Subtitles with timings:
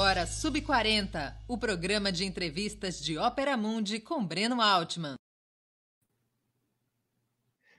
[0.00, 5.16] agora Sub 40, o programa de entrevistas de Ópera Mundi com Breno Altman.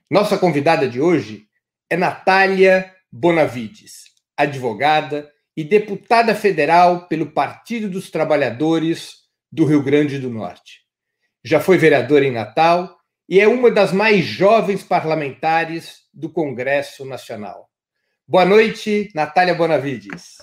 [0.08, 1.48] Nossa convidada de hoje
[1.90, 4.04] é Natália Bonavides,
[4.36, 10.82] advogada e deputada federal pelo Partido dos Trabalhadores do Rio Grande do Norte.
[11.42, 17.68] Já foi vereadora em Natal e é uma das mais jovens parlamentares do Congresso Nacional.
[18.28, 20.36] Boa noite, Natália Bonavides.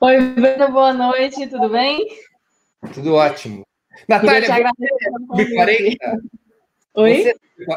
[0.00, 2.06] Oi, Breno, boa noite, tudo bem?
[2.92, 3.64] Tudo ótimo.
[4.08, 4.70] Natália, você é
[5.10, 5.96] sub-40?
[6.94, 7.22] Oi?
[7.22, 7.34] Você,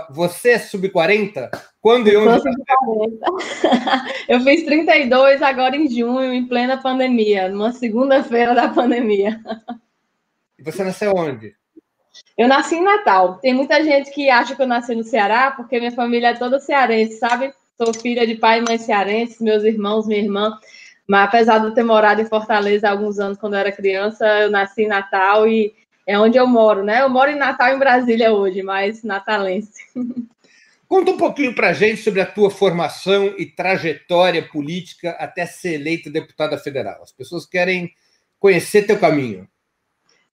[0.10, 1.50] você é sub-40?
[1.80, 2.44] Quando e onde?
[4.28, 9.40] Eu fiz 32 agora em junho, em plena pandemia, numa segunda-feira da pandemia.
[10.58, 11.56] E você nasceu onde?
[12.36, 13.36] Eu nasci em Natal.
[13.36, 16.60] Tem muita gente que acha que eu nasci no Ceará, porque minha família é toda
[16.60, 17.54] cearense, sabe?
[17.78, 20.58] Sou filha de pai e mãe cearenses, meus irmãos, minha irmã.
[21.08, 24.26] Mas apesar de eu ter morado em Fortaleza há alguns anos quando eu era criança,
[24.42, 25.74] eu nasci em Natal e
[26.06, 27.02] é onde eu moro, né?
[27.02, 29.84] Eu moro em Natal, em Brasília hoje, mas natalense.
[30.88, 36.10] Conta um pouquinho para gente sobre a tua formação e trajetória política até ser eleita
[36.10, 37.04] deputada federal.
[37.04, 37.92] As pessoas querem
[38.40, 39.48] conhecer teu caminho.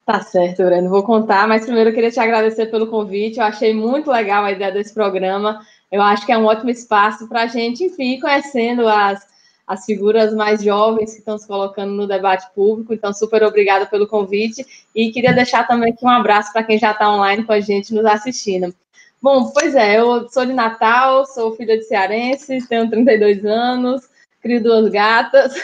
[0.06, 0.90] Tá certo, Breno.
[0.90, 3.38] Vou contar, mas primeiro eu queria te agradecer pelo convite.
[3.38, 5.60] Eu achei muito legal a ideia desse programa.
[5.90, 9.26] Eu acho que é um ótimo espaço para a gente, enfim, conhecendo as
[9.66, 12.92] as figuras mais jovens que estão se colocando no debate público.
[12.92, 16.92] Então, super obrigada pelo convite e queria deixar também aqui um abraço para quem já
[16.92, 18.74] está online com a gente nos assistindo.
[19.22, 24.02] Bom, pois é, eu sou de Natal, sou filha de cearense, tenho 32 anos,
[24.42, 25.54] crio duas gatas.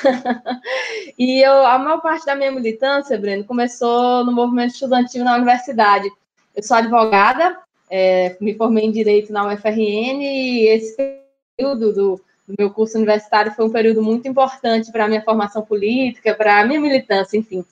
[1.19, 6.09] e eu, a maior parte da minha militância, Breno, começou no movimento estudantil na universidade.
[6.57, 7.59] Eu sou advogada,
[7.91, 10.97] é, me formei em Direito na UFRN e esse
[11.55, 12.21] período do
[12.51, 16.61] do meu curso universitário foi um período muito importante para a minha formação política, para
[16.61, 17.65] a minha militância, enfim.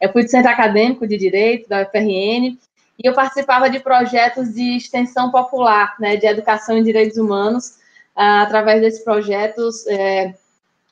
[0.00, 2.58] Eu fui do Centro Acadêmico de Direito, da UFRN,
[2.98, 7.78] e eu participava de projetos de extensão popular, né, de educação em direitos humanos.
[8.14, 10.34] Ah, através desses projetos, é,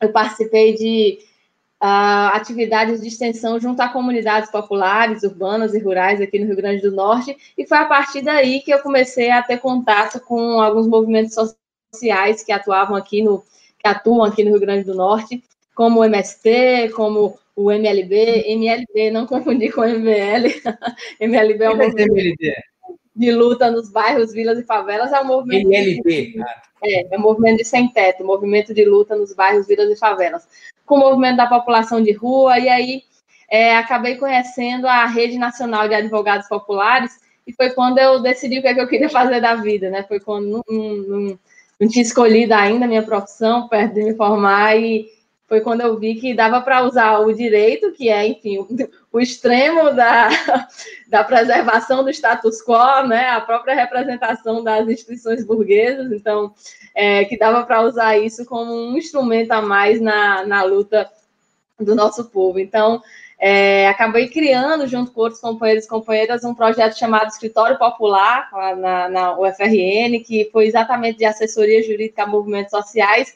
[0.01, 1.19] eu participei de
[1.81, 6.83] ah, atividades de extensão junto a comunidades populares, urbanas e rurais aqui no Rio Grande
[6.83, 10.87] do Norte, e foi a partir daí que eu comecei a ter contato com alguns
[10.87, 11.64] movimentos sociais
[11.95, 13.43] sociais que atuavam aqui no
[13.79, 15.43] que atuam aqui no Rio Grande do Norte,
[15.75, 20.49] como o MST, como o MLB, MLB, não confundir com MBL.
[21.21, 22.35] MLB é um movimento
[23.15, 26.03] de luta nos bairros, vilas e favelas, é um movimento MLB.
[26.03, 26.43] De,
[26.83, 30.49] é, é um movimento de sem teto, movimento de luta nos bairros, vilas e favelas,
[30.85, 33.03] com o movimento da população de rua, e aí
[33.49, 38.63] é, acabei conhecendo a Rede Nacional de Advogados Populares, e foi quando eu decidi o
[38.63, 40.03] que, é que eu queria fazer da vida, né?
[40.05, 41.39] Foi quando, num, num,
[41.85, 45.07] não tinha escolhido ainda a minha profissão, perto de me formar, e
[45.47, 48.67] foi quando eu vi que dava para usar o direito, que é, enfim,
[49.13, 50.29] o, extremo da,
[51.07, 56.55] da preservação do status quo, né, a própria representação das instituições burguesas, então,
[56.95, 61.09] é, que dava para usar isso como um instrumento a mais na, na luta
[61.79, 62.59] do nosso povo.
[62.59, 63.03] Então,
[63.47, 69.07] é, acabei criando, junto com outros companheiros e companheiras, um projeto chamado Escritório Popular, na,
[69.11, 73.35] na UFRN, que foi exatamente de assessoria jurídica a movimentos sociais.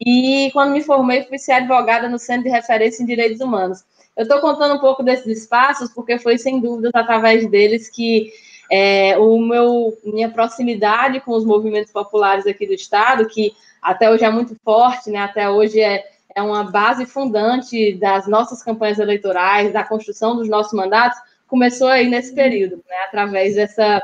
[0.00, 3.82] E quando me formei, fui ser advogada no Centro de Referência em Direitos Humanos.
[4.16, 8.32] Eu estou contando um pouco desses espaços, porque foi sem dúvidas através deles que
[8.70, 13.52] é, o meu, minha proximidade com os movimentos populares aqui do Estado, que
[13.82, 15.18] até hoje é muito forte, né?
[15.18, 20.72] até hoje é é uma base fundante das nossas campanhas eleitorais, da construção dos nossos
[20.72, 22.96] mandatos, começou aí nesse período, né?
[23.06, 24.02] Através dessa,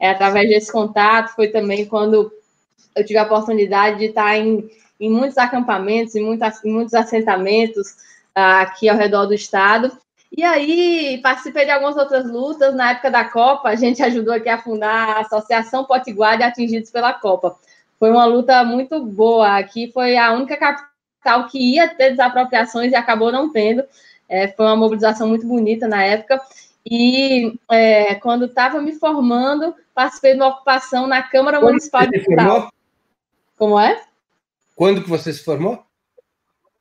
[0.00, 2.32] é, através desse contato, foi também quando
[2.94, 4.70] eu tive a oportunidade de estar em,
[5.00, 7.90] em muitos acampamentos, em, em muitos assentamentos
[8.36, 9.90] uh, aqui ao redor do estado.
[10.36, 12.74] E aí participei de algumas outras lutas.
[12.74, 16.90] Na época da Copa, a gente ajudou aqui a fundar a Associação Potiguar de Atingidos
[16.90, 17.56] pela Copa.
[17.98, 19.58] Foi uma luta muito boa.
[19.58, 20.93] Aqui foi a única capital
[21.24, 23.82] tal que ia ter desapropriações e acabou não tendo.
[24.28, 26.40] É, foi uma mobilização muito bonita na época.
[26.86, 32.28] E é, quando estava me formando, participei de uma ocupação na Câmara quando Municipal de
[32.28, 32.72] Natal.
[33.56, 34.00] Como é?
[34.76, 35.82] Quando que você se formou?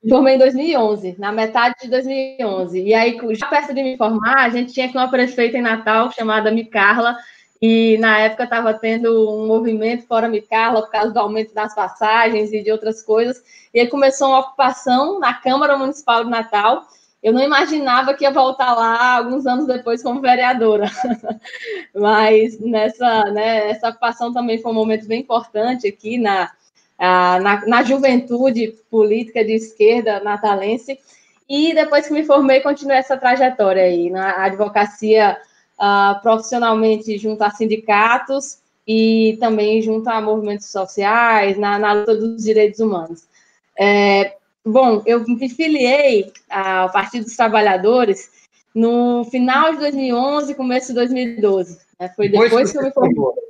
[0.09, 2.81] Formei em 2011, na metade de 2011.
[2.81, 6.11] E aí, já perto de me formar, a gente tinha aqui uma prefeita em Natal
[6.11, 7.15] chamada Micarla,
[7.65, 12.51] e na época estava tendo um movimento fora Micarla por causa do aumento das passagens
[12.51, 13.41] e de outras coisas.
[13.73, 16.85] E aí começou uma ocupação na Câmara Municipal de Natal.
[17.23, 20.91] Eu não imaginava que ia voltar lá alguns anos depois como vereadora.
[21.95, 26.51] Mas nessa, né, essa ocupação também foi um momento bem importante aqui na,
[26.99, 30.99] na, na juventude política de esquerda natalense.
[31.47, 35.37] E depois que me formei, continuei essa trajetória aí na advocacia
[35.79, 42.43] uh, profissionalmente junto a sindicatos e também junto a movimentos sociais, na, na luta dos
[42.43, 43.25] direitos humanos.
[43.79, 44.35] É,
[44.65, 48.29] bom, eu me filiei ao Partido dos Trabalhadores
[48.73, 51.79] no final de 2011, começo de 2012.
[51.99, 52.09] Né?
[52.15, 53.43] Foi depois, depois que eu me formei.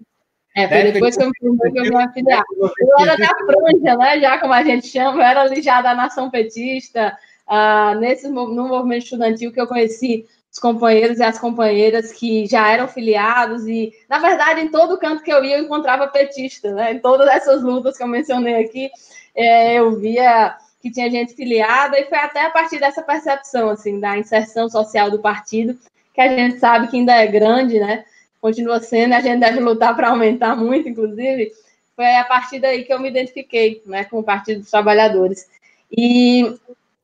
[0.56, 2.44] É, foi depois que eu me formei que eu me afiliar.
[2.60, 4.20] Eu era da franja, né?
[4.20, 7.18] Já como a gente chama, eu era ali já da nação petista,
[7.48, 12.70] uh, nesse, no movimento estudantil que eu conheci os companheiros e as companheiras que já
[12.70, 16.94] eram filiados e, na verdade, em todo canto que eu ia, eu encontrava petista, né?
[16.94, 18.92] Em todas essas lutas que eu mencionei aqui,
[19.36, 24.00] é, eu via que tinha gente filiada e foi até a partir dessa percepção, assim,
[24.00, 25.76] da inserção social do partido,
[26.14, 28.06] que a gente sabe que ainda é grande, né?
[28.40, 31.52] Continua sendo, a gente deve lutar para aumentar muito, inclusive.
[31.96, 35.48] Foi a partir daí que eu me identifiquei, né, com o Partido dos Trabalhadores.
[35.92, 36.56] E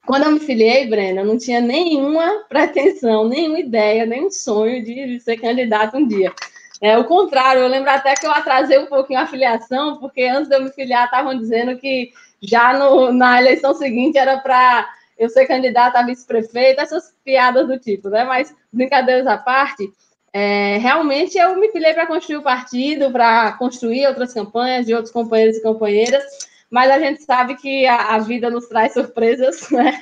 [0.09, 5.19] quando eu me filiei, Brena, eu não tinha nenhuma pretensão, nenhuma ideia, nenhum sonho de
[5.19, 6.33] ser candidato um dia.
[6.81, 10.50] É o contrário, eu lembro até que eu atrasei um pouquinho a filiação, porque antes
[10.50, 12.09] de eu me filiar, estavam dizendo que
[12.41, 17.77] já no, na eleição seguinte era para eu ser candidata a vice-prefeito, essas piadas do
[17.77, 18.23] tipo, né?
[18.23, 19.94] Mas, brincadeiras à parte,
[20.33, 25.13] é, realmente eu me filiei para construir o partido, para construir outras campanhas de outros
[25.13, 30.00] companheiros e companheiras mas a gente sabe que a, a vida nos traz surpresas, né?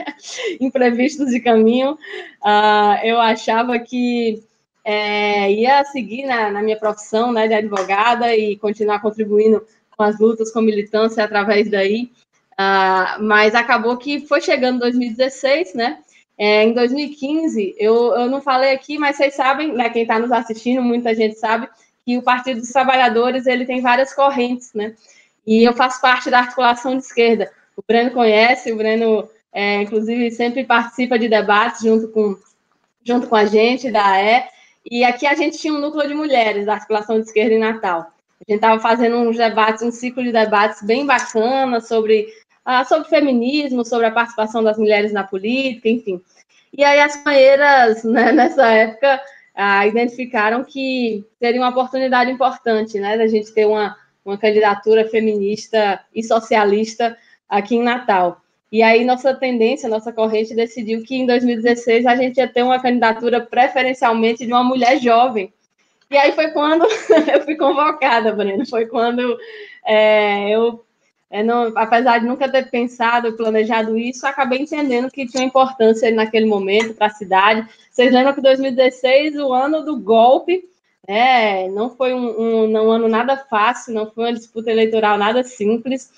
[0.59, 1.93] imprevistos de caminho.
[2.43, 4.43] Uh, eu achava que
[4.83, 9.65] é, ia seguir na, na, minha profissão né, de advogada e continuar contribuindo
[9.95, 12.11] com as lutas, com militância através daí,
[12.53, 15.99] uh, mas acabou que foi chegando 2016, né?
[16.37, 20.31] É, em 2015, eu, eu não falei aqui, mas vocês sabem, né, quem está nos
[20.31, 21.67] assistindo, muita gente sabe,
[22.05, 24.93] que o Partido dos Trabalhadores ele tem várias correntes, né?
[25.47, 27.49] E eu faço parte da articulação de esquerda.
[27.77, 32.35] O Breno conhece, o Breno, é, inclusive, sempre participa de debates junto com,
[33.01, 34.43] junto com a gente, da AE.
[34.91, 38.11] E aqui a gente tinha um núcleo de mulheres da articulação de esquerda em Natal.
[38.41, 42.27] A gente estava fazendo uns debates, um ciclo de debates bem bacana sobre,
[42.65, 46.21] ah, sobre feminismo, sobre a participação das mulheres na política, enfim.
[46.77, 49.21] E aí as companheiras, né, nessa época,
[49.55, 53.95] ah, identificaram que seria uma oportunidade importante, né, da gente ter uma
[54.27, 58.41] uma candidatura feminista e socialista aqui em Natal.
[58.69, 62.81] E aí nossa tendência, nossa corrente decidiu que em 2016 a gente ia ter uma
[62.81, 65.53] candidatura preferencialmente de uma mulher jovem.
[66.11, 66.83] E aí foi quando
[67.33, 68.65] eu fui convocada, Breno.
[68.65, 69.37] Foi quando
[69.85, 70.83] é, eu,
[71.29, 76.45] é, não, apesar de nunca ter pensado, planejado isso, acabei entendendo que tinha importância naquele
[76.45, 77.67] momento para a cidade.
[77.89, 80.65] Vocês lembram que 2016, o ano do golpe,
[81.07, 85.41] é, não foi um, um, um, ano nada fácil, não foi uma disputa eleitoral nada
[85.41, 86.11] simples.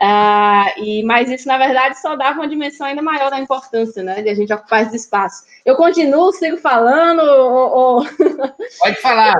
[0.00, 4.22] Uh, e, mas isso, na verdade, só dava uma dimensão ainda maior da importância né,
[4.22, 5.44] de a gente ocupar esse espaço.
[5.64, 7.20] Eu continuo, sigo falando?
[7.20, 8.04] Ou, ou...
[8.78, 9.34] Pode falar.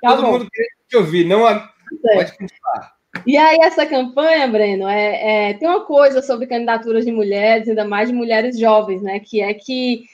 [0.00, 0.32] Tá Todo bom.
[0.32, 1.68] mundo quer te ouvir, não a...
[2.14, 2.94] pode continuar.
[3.26, 7.84] E aí, essa campanha, Breno, é, é, tem uma coisa sobre candidaturas de mulheres, ainda
[7.84, 9.20] mais de mulheres jovens, né?
[9.20, 10.04] Que é que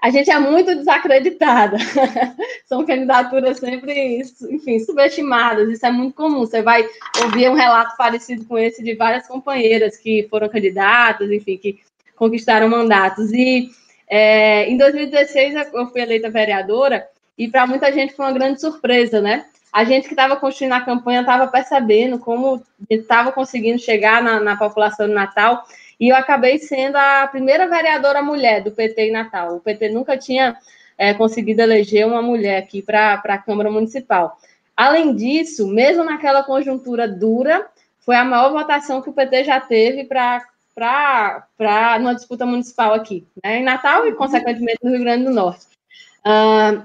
[0.00, 1.76] a gente é muito desacreditada.
[2.64, 5.68] São candidaturas sempre, enfim, subestimadas.
[5.68, 6.40] Isso é muito comum.
[6.40, 6.88] Você vai
[7.22, 11.80] ouvir um relato parecido com esse de várias companheiras que foram candidatas, enfim, que
[12.16, 13.30] conquistaram mandatos.
[13.32, 13.70] E
[14.08, 19.20] é, em 2016 eu fui eleita vereadora e para muita gente foi uma grande surpresa,
[19.20, 19.44] né?
[19.72, 24.56] A gente que estava construindo a campanha estava percebendo como estava conseguindo chegar na, na
[24.56, 25.64] população do Natal
[26.00, 29.56] e eu acabei sendo a primeira vereadora mulher do PT em Natal.
[29.56, 30.56] O PT nunca tinha
[30.96, 34.38] é, conseguido eleger uma mulher aqui para a Câmara Municipal.
[34.74, 40.04] Além disso, mesmo naquela conjuntura dura, foi a maior votação que o PT já teve
[40.04, 40.42] para
[40.74, 45.66] para uma disputa municipal aqui, né, em Natal e, consequentemente, no Rio Grande do Norte.
[46.24, 46.82] Uh,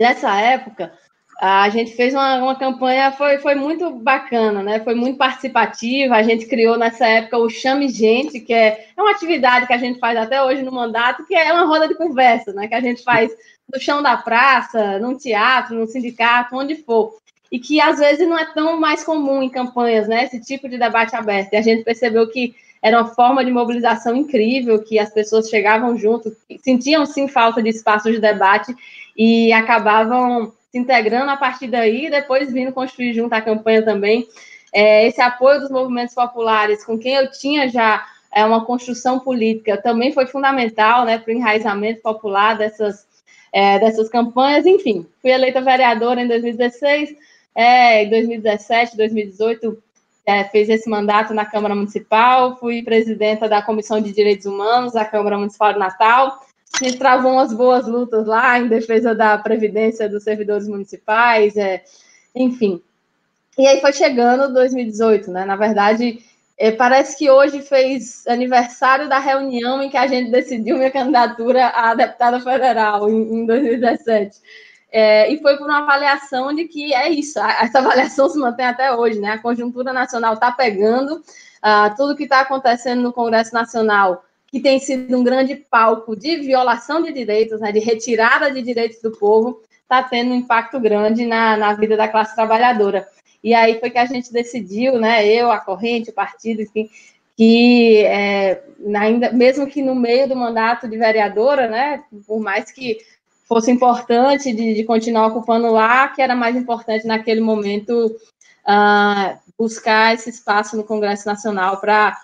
[0.00, 0.92] nessa época,
[1.40, 4.80] a gente fez uma, uma campanha, foi, foi muito bacana, né?
[4.80, 6.16] Foi muito participativa.
[6.16, 9.78] A gente criou nessa época o Chame Gente, que é, é uma atividade que a
[9.78, 12.66] gente faz até hoje no mandato, que é uma roda de conversa, né?
[12.66, 13.30] Que a gente faz
[13.72, 17.14] no chão da praça, num teatro, num sindicato, onde for.
[17.52, 20.24] E que às vezes não é tão mais comum em campanhas, né?
[20.24, 21.52] Esse tipo de debate aberto.
[21.52, 25.96] E a gente percebeu que era uma forma de mobilização incrível, que as pessoas chegavam
[25.96, 28.74] junto, sentiam sim falta de espaço de debate
[29.16, 34.26] e acabavam se integrando a partir daí depois vindo construir junto a campanha também.
[34.72, 39.80] É, esse apoio dos movimentos populares, com quem eu tinha já é, uma construção política,
[39.80, 43.06] também foi fundamental né, para o enraizamento popular dessas,
[43.52, 44.66] é, dessas campanhas.
[44.66, 47.14] Enfim, fui eleita vereadora em 2016,
[47.54, 49.82] é, em 2017, 2018,
[50.26, 55.04] é, fez esse mandato na Câmara Municipal, fui presidenta da Comissão de Direitos Humanos da
[55.04, 56.38] Câmara Municipal de Natal.
[56.80, 61.82] A gente travou umas boas lutas lá em defesa da previdência dos servidores municipais, é,
[62.34, 62.82] enfim.
[63.56, 65.44] E aí foi chegando 2018, né?
[65.44, 66.22] Na verdade,
[66.56, 71.68] é, parece que hoje fez aniversário da reunião em que a gente decidiu minha candidatura
[71.68, 74.38] a deputada federal em, em 2017.
[74.90, 78.92] É, e foi por uma avaliação de que é isso, essa avaliação se mantém até
[78.94, 79.32] hoje, né?
[79.32, 84.78] A conjuntura nacional está pegando, uh, tudo que está acontecendo no Congresso Nacional, que tem
[84.78, 89.60] sido um grande palco de violação de direitos, né, de retirada de direitos do povo,
[89.82, 93.06] está tendo um impacto grande na, na vida da classe trabalhadora.
[93.42, 95.26] E aí foi que a gente decidiu, né?
[95.26, 96.90] Eu, a corrente, o partido, enfim,
[97.36, 98.62] que é,
[98.96, 102.02] ainda, mesmo que no meio do mandato de vereadora, né?
[102.26, 102.98] Por mais que
[103.46, 108.14] fosse importante de, de, continuar ocupando lá, que era mais importante naquele momento
[108.66, 112.14] uh, buscar esse espaço no Congresso Nacional para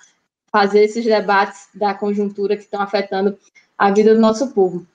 [0.55, 3.37] fazer esses debates da conjuntura que estão afetando
[3.77, 4.87] a vida do nosso povo.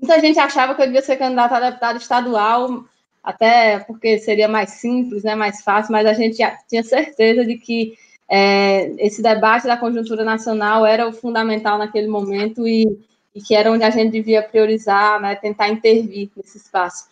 [0.00, 2.82] Muita gente achava que eu devia ser candidata a deputado estadual,
[3.22, 7.92] até porque seria mais simples, né, mais fácil, mas a gente tinha certeza de que
[8.26, 12.98] é, esse debate da conjuntura nacional era o fundamental naquele momento e
[13.36, 17.04] e que era onde a gente devia priorizar, né, tentar intervir nesse espaço.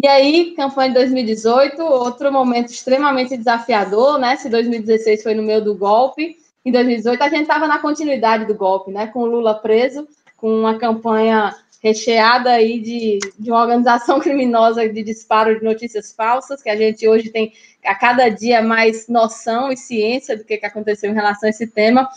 [0.00, 4.36] E aí, campanha de 2018, outro momento extremamente desafiador, né?
[4.36, 8.54] Se 2016 foi no meio do golpe, em 2018 a gente estava na continuidade do
[8.54, 9.06] golpe, né?
[9.06, 15.02] Com o Lula preso, com uma campanha recheada aí de, de uma organização criminosa de
[15.04, 17.52] disparo de notícias falsas, que a gente hoje tem
[17.84, 21.68] a cada dia mais noção e ciência do que, que aconteceu em relação a esse
[21.68, 22.08] tema.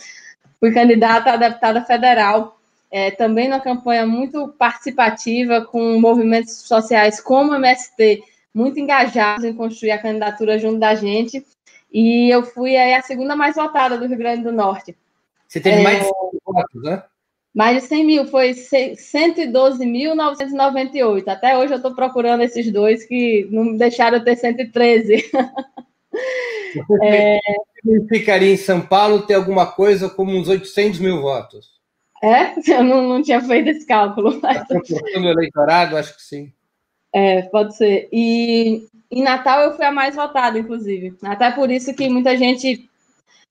[0.58, 2.58] Fui candidata a deputada federal
[2.90, 9.54] é, também numa campanha muito participativa, com movimentos sociais como o MST, muito engajados em
[9.54, 11.46] construir a candidatura junto da gente.
[11.92, 14.96] E eu fui aí a segunda mais votada do Rio Grande do Norte.
[15.48, 16.14] Você teve é, mais de 100
[16.46, 17.02] votos, né?
[17.52, 21.26] Mais de 100 mil, foi 112.998.
[21.26, 25.24] Até hoje eu estou procurando esses dois que não deixaram ter 113.
[26.86, 27.40] Você é...
[28.08, 31.80] ficaria em São Paulo ter alguma coisa como uns 800 mil votos.
[32.22, 32.54] É?
[32.72, 34.30] Eu não, não tinha feito esse cálculo.
[34.30, 34.64] Está
[35.18, 35.96] o eleitorado?
[35.96, 36.52] Acho que sim.
[37.12, 38.08] É, pode ser.
[38.12, 41.14] E em Natal eu fui a mais votada, inclusive.
[41.24, 42.88] Até por isso que muita gente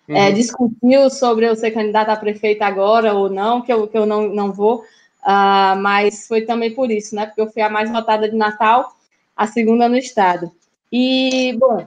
[0.08, 0.18] é, uhum.
[0.18, 4.06] é, discutiu sobre eu ser candidata a prefeita agora ou não, que eu, que eu
[4.06, 4.84] não, não vou.
[5.22, 7.26] Uh, mas foi também por isso, né?
[7.26, 8.96] Porque eu fui a mais votada de Natal,
[9.36, 10.52] a segunda no estado.
[10.92, 11.86] E, bom.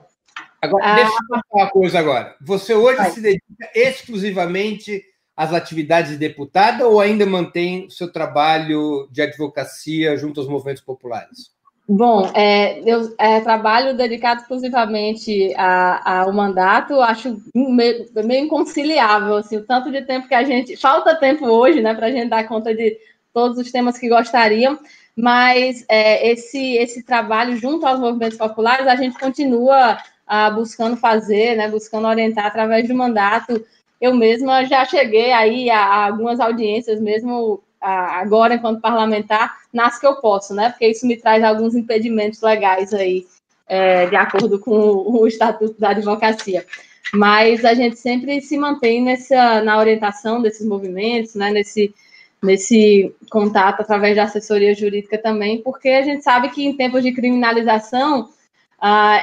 [0.60, 2.36] Agora, uh, deixa eu falar uma coisa agora.
[2.42, 3.10] Você hoje vai.
[3.10, 5.02] se dedica exclusivamente
[5.34, 10.82] as atividades de deputada ou ainda mantém o seu trabalho de advocacia junto aos movimentos
[10.82, 11.50] populares?
[11.88, 19.66] Bom, é, eu é, trabalho dedicado exclusivamente ao mandato, acho meio, meio inconciliável, assim, o
[19.66, 20.76] tanto de tempo que a gente.
[20.76, 22.96] Falta tempo hoje, né, para a gente dar conta de
[23.34, 24.78] todos os temas que gostariam,
[25.16, 31.56] mas é, esse, esse trabalho junto aos movimentos populares a gente continua ah, buscando fazer,
[31.56, 33.62] né, buscando orientar através do mandato
[34.02, 39.98] eu mesma já cheguei aí a, a algumas audiências, mesmo a, agora enquanto parlamentar, nas
[39.98, 40.70] que eu posso, né?
[40.70, 43.26] Porque isso me traz alguns impedimentos legais aí,
[43.66, 46.64] é, de acordo com o, o Estatuto da Advocacia.
[47.12, 51.50] Mas a gente sempre se mantém nessa, na orientação desses movimentos, né?
[51.50, 51.94] Nesse,
[52.42, 57.12] nesse contato através da assessoria jurídica também, porque a gente sabe que em tempos de
[57.12, 58.30] criminalização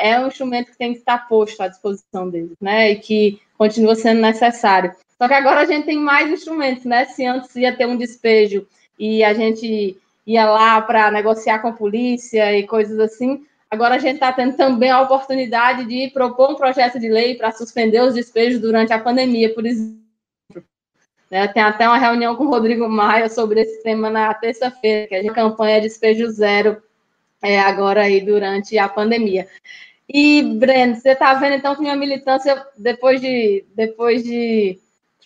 [0.01, 2.92] é um instrumento que tem que estar posto à disposição deles, né?
[2.92, 4.94] E que continua sendo necessário.
[5.22, 7.04] Só que agora a gente tem mais instrumentos, né?
[7.06, 8.66] Se antes ia ter um despejo
[8.98, 13.98] e a gente ia lá para negociar com a polícia e coisas assim, agora a
[14.00, 18.14] gente está tendo também a oportunidade de propor um projeto de lei para suspender os
[18.14, 20.00] despejos durante a pandemia, por exemplo.
[21.30, 25.30] Né, tem até uma reunião com o Rodrigo Maia sobre esse tema na terça-feira, que
[25.30, 26.82] a campanha Despejo Zero,
[27.42, 29.48] é, agora aí durante a pandemia.
[30.08, 34.80] E, Breno, você está vendo então que minha militância, depois de, depois de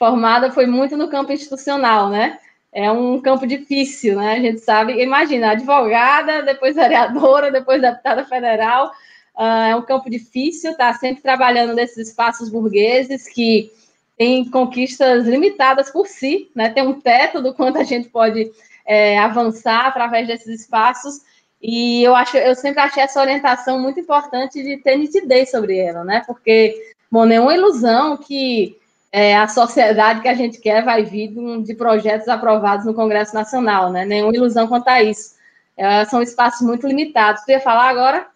[0.04, 2.38] formada, foi muito no campo institucional, né?
[2.74, 4.34] É um campo difícil, né?
[4.34, 8.92] A gente sabe, imagina, advogada, depois vereadora, depois deputada federal,
[9.38, 13.72] uh, é um campo difícil, está sempre trabalhando nesses espaços burgueses que
[14.18, 16.70] têm conquistas limitadas por si, né?
[16.70, 18.52] Tem um teto do quanto a gente pode
[18.86, 21.22] é, avançar através desses espaços,
[21.62, 26.04] e eu acho, eu sempre achei essa orientação muito importante de ter nitidez sobre ela,
[26.04, 26.24] né?
[26.28, 28.83] Porque, bom, nenhuma ilusão que
[29.16, 33.92] é, a sociedade que a gente quer vai vir de projetos aprovados no Congresso Nacional,
[33.92, 34.04] né?
[34.04, 35.36] Nenhuma ilusão quanto a isso.
[35.78, 37.44] É, são espaços muito limitados.
[37.44, 38.28] Você ia falar agora?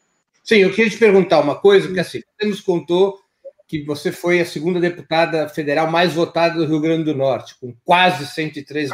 [0.43, 3.19] Sim, eu queria te perguntar uma coisa, porque assim, você nos contou
[3.67, 7.75] que você foi a segunda deputada federal mais votada do Rio Grande do Norte, com
[7.83, 8.93] quase 113,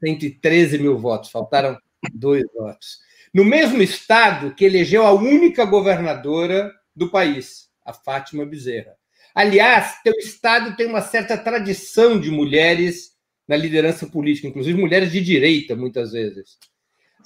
[0.00, 1.76] 113 mil votos, faltaram
[2.14, 3.00] dois votos.
[3.34, 8.95] No mesmo estado que elegeu a única governadora do país, a Fátima Bezerra.
[9.36, 13.10] Aliás, teu estado tem uma certa tradição de mulheres
[13.46, 16.56] na liderança política, inclusive mulheres de direita, muitas vezes.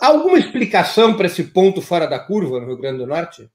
[0.00, 3.48] Há alguma explicação para esse ponto fora da curva no Rio Grande do Norte?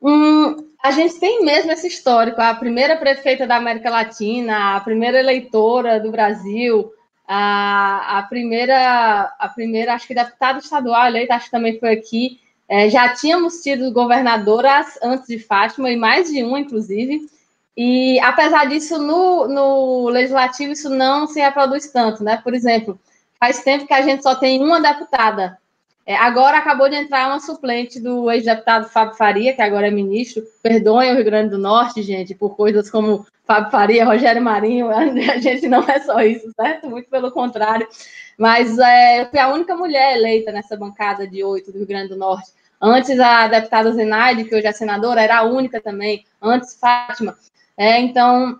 [0.00, 2.40] Hum, a gente tem mesmo esse histórico.
[2.40, 6.90] A primeira prefeita da América Latina, a primeira eleitora do Brasil,
[7.26, 12.40] a, a primeira, a primeira, acho que deputada estadual eleita, acho que também foi aqui.
[12.66, 17.28] É, já tínhamos tido governadoras antes de Fátima, e mais de uma, inclusive.
[17.78, 22.40] E, apesar disso, no, no legislativo, isso não se reproduz tanto, né?
[22.42, 22.98] Por exemplo,
[23.38, 25.56] faz tempo que a gente só tem uma deputada
[26.08, 30.42] é, agora acabou de entrar uma suplente do ex-deputado Fábio Faria, que agora é ministro.
[30.62, 34.88] Perdoem o Rio Grande do Norte, gente, por coisas como Fábio Faria, Rogério Marinho.
[34.90, 36.88] A gente não é só isso, certo?
[36.88, 37.86] Muito pelo contrário.
[38.38, 42.08] Mas é, eu fui a única mulher eleita nessa bancada de oito do Rio Grande
[42.08, 42.52] do Norte.
[42.80, 46.24] Antes, a deputada Zenaide, que hoje é senadora, era a única também.
[46.40, 47.36] Antes, Fátima.
[47.78, 48.58] É, então,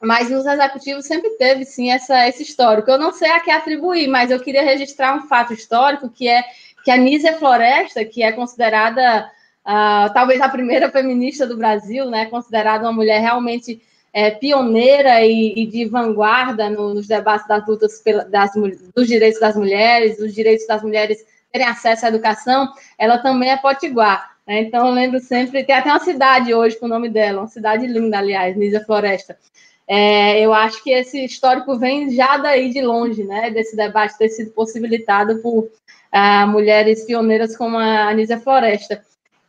[0.00, 2.90] mas nos executivos sempre teve, sim, essa, esse histórico.
[2.90, 6.44] Eu não sei a que atribuir, mas eu queria registrar um fato histórico que é
[6.84, 9.30] que a Nízia Floresta, que é considerada
[9.66, 13.82] uh, talvez a primeira feminista do Brasil, né, considerada uma mulher realmente
[14.12, 18.52] é, pioneira e, e, de vanguarda no, nos debates das lutas pela, das,
[18.94, 23.56] dos direitos das mulheres, dos direitos das mulheres terem acesso à educação, ela também é
[23.56, 24.37] potiguar.
[24.48, 24.62] Né?
[24.62, 27.86] Então, eu lembro sempre, tem até uma cidade hoje com o nome dela, uma cidade
[27.86, 29.38] linda, aliás, Nízia Floresta.
[29.86, 34.28] É, eu acho que esse histórico vem já daí de longe, né, desse debate ter
[34.30, 35.68] sido possibilitado por
[36.10, 39.02] a mulheres pioneiras como a Anísia Floresta.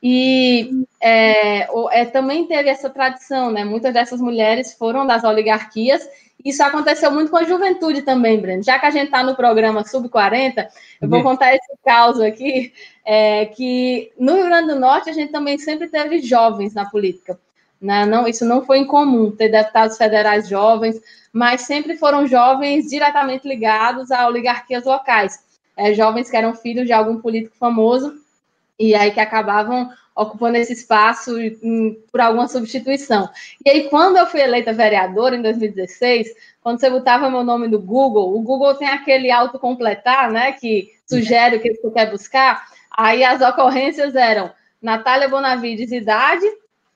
[0.04, 3.66] E é, é, também teve essa tradição, né?
[3.66, 6.08] Muitas dessas mulheres foram das oligarquias.
[6.44, 8.64] Isso aconteceu muito com a juventude também, Breno.
[8.64, 10.68] Já que a gente está no programa Sub-40,
[11.02, 11.24] eu vou uhum.
[11.24, 12.74] contar esse caso aqui,
[13.06, 17.40] é, que no Rio Grande do Norte a gente também sempre teve jovens na política.
[17.82, 18.06] Né?
[18.06, 21.00] Não, isso não foi incomum, ter deputados federais jovens,
[21.32, 25.50] mas sempre foram jovens diretamente ligados a oligarquias locais
[25.80, 28.14] é, jovens que eram filhos de algum político famoso
[28.78, 33.30] e aí que acabavam ocupando esse espaço em, por alguma substituição.
[33.66, 36.28] E aí, quando eu fui eleita vereadora em 2016,
[36.62, 41.56] quando você botava meu nome no Google, o Google tem aquele autocompletar, né, que sugere
[41.56, 42.68] o que você quer buscar.
[42.92, 44.52] Aí as ocorrências eram
[44.82, 46.46] Natália Bonavides, idade,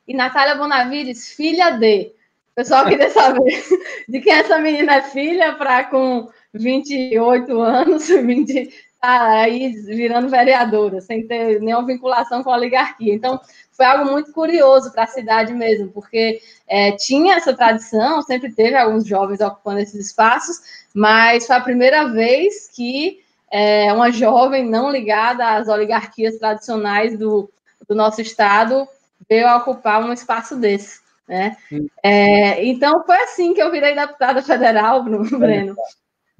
[0.05, 2.11] e Natália Bonavides, filha de.
[2.51, 3.63] O pessoal queria saber
[4.07, 8.69] de quem essa menina é filha, para com 28 anos, 20,
[9.03, 13.13] tá aí virando vereadora, sem ter nenhuma vinculação com a oligarquia.
[13.13, 13.37] Então,
[13.73, 18.77] foi algo muito curioso para a cidade mesmo, porque é, tinha essa tradição, sempre teve
[18.77, 23.19] alguns jovens ocupando esses espaços, mas foi a primeira vez que
[23.51, 27.51] é, uma jovem não ligada às oligarquias tradicionais do,
[27.85, 28.87] do nosso estado
[29.29, 31.01] veio a ocupar um espaço desse.
[31.27, 31.57] Né?
[32.01, 35.75] É, então, foi assim que eu virei deputada federal, Breno.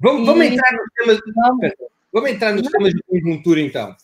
[0.00, 1.20] Vamos, vamos entrar nos temas.
[1.34, 3.96] Vamos, vamos entrar nos temas de conjuntura, então.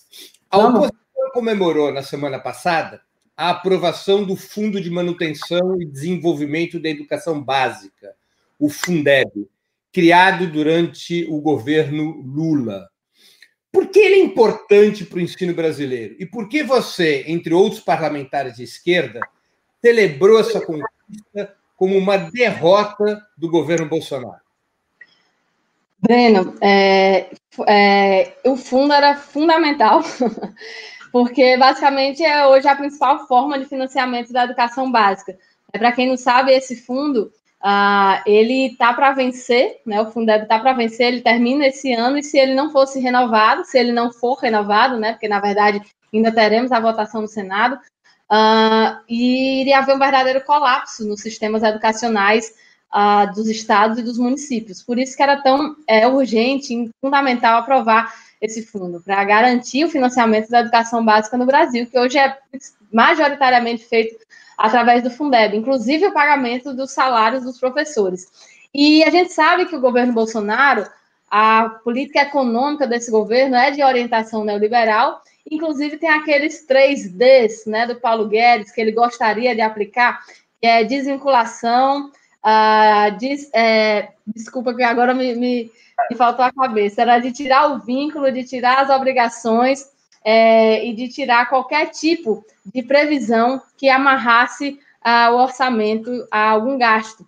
[0.51, 3.01] A oposição comemorou na semana passada
[3.37, 8.14] a aprovação do Fundo de Manutenção e Desenvolvimento da Educação Básica,
[8.59, 9.49] o Fundeb,
[9.92, 12.90] criado durante o governo Lula.
[13.73, 16.16] Por que ele é importante para o ensino brasileiro?
[16.18, 19.20] E por que você, entre outros parlamentares de esquerda,
[19.81, 24.50] celebrou essa conquista como uma derrota do governo Bolsonaro?
[26.03, 27.31] Breno, é,
[27.67, 30.01] é, o fundo era fundamental,
[31.13, 35.37] porque basicamente é hoje a principal forma de financiamento da educação básica.
[35.73, 37.31] É, para quem não sabe, esse fundo
[37.63, 40.01] ah, ele está para vencer, né?
[40.01, 43.65] O Fundeb está para vencer, ele termina esse ano, e se ele não fosse renovado,
[43.65, 45.13] se ele não for renovado, né?
[45.13, 45.83] Porque na verdade
[46.13, 47.79] ainda teremos a votação no Senado,
[48.31, 52.55] ah, iria haver um verdadeiro colapso nos sistemas educacionais
[52.94, 54.83] uh, dos estados e dos municípios.
[54.83, 59.90] Por isso que era tão é, urgente e fundamental aprovar esse fundo, para garantir o
[59.90, 62.38] financiamento da educação básica no Brasil, que hoje é
[62.90, 64.16] majoritariamente feito
[64.57, 68.29] através do Fundeb, inclusive o pagamento dos salários dos professores.
[68.74, 70.87] E a gente sabe que o governo Bolsonaro,
[71.31, 77.87] a política econômica desse governo é de orientação neoliberal, inclusive tem aqueles três Ds né,
[77.87, 80.20] do Paulo Guedes que ele gostaria de aplicar,
[80.61, 82.11] que é desvinculação,
[82.42, 85.70] ah, diz, é, desculpa que agora me, me,
[86.11, 89.90] me, faltou a cabeça, era de tirar o vínculo, de tirar as obrigações
[90.24, 96.79] é, e de tirar qualquer tipo de previsão que amarrasse ah, o orçamento a algum
[96.79, 97.26] gasto.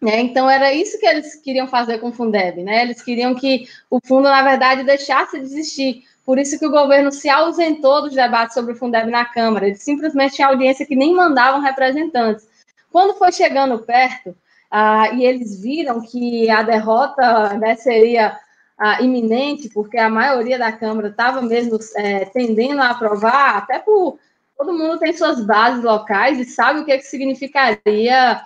[0.00, 0.20] Né?
[0.20, 2.62] Então, era isso que eles queriam fazer com o Fundeb.
[2.62, 2.82] Né?
[2.82, 6.04] Eles queriam que o fundo, na verdade, deixasse de existir.
[6.26, 9.66] Por isso que o governo se ausentou dos debates sobre o Fundeb na Câmara.
[9.66, 12.46] Eles simplesmente tinham audiência que nem mandavam representantes.
[12.92, 14.36] Quando foi chegando perto,
[14.76, 18.36] ah, e eles viram que a derrota né, seria
[18.76, 24.18] ah, iminente, porque a maioria da Câmara estava mesmo é, tendendo a aprovar, até por
[24.58, 28.42] todo mundo tem suas bases locais e sabe o que, é que significaria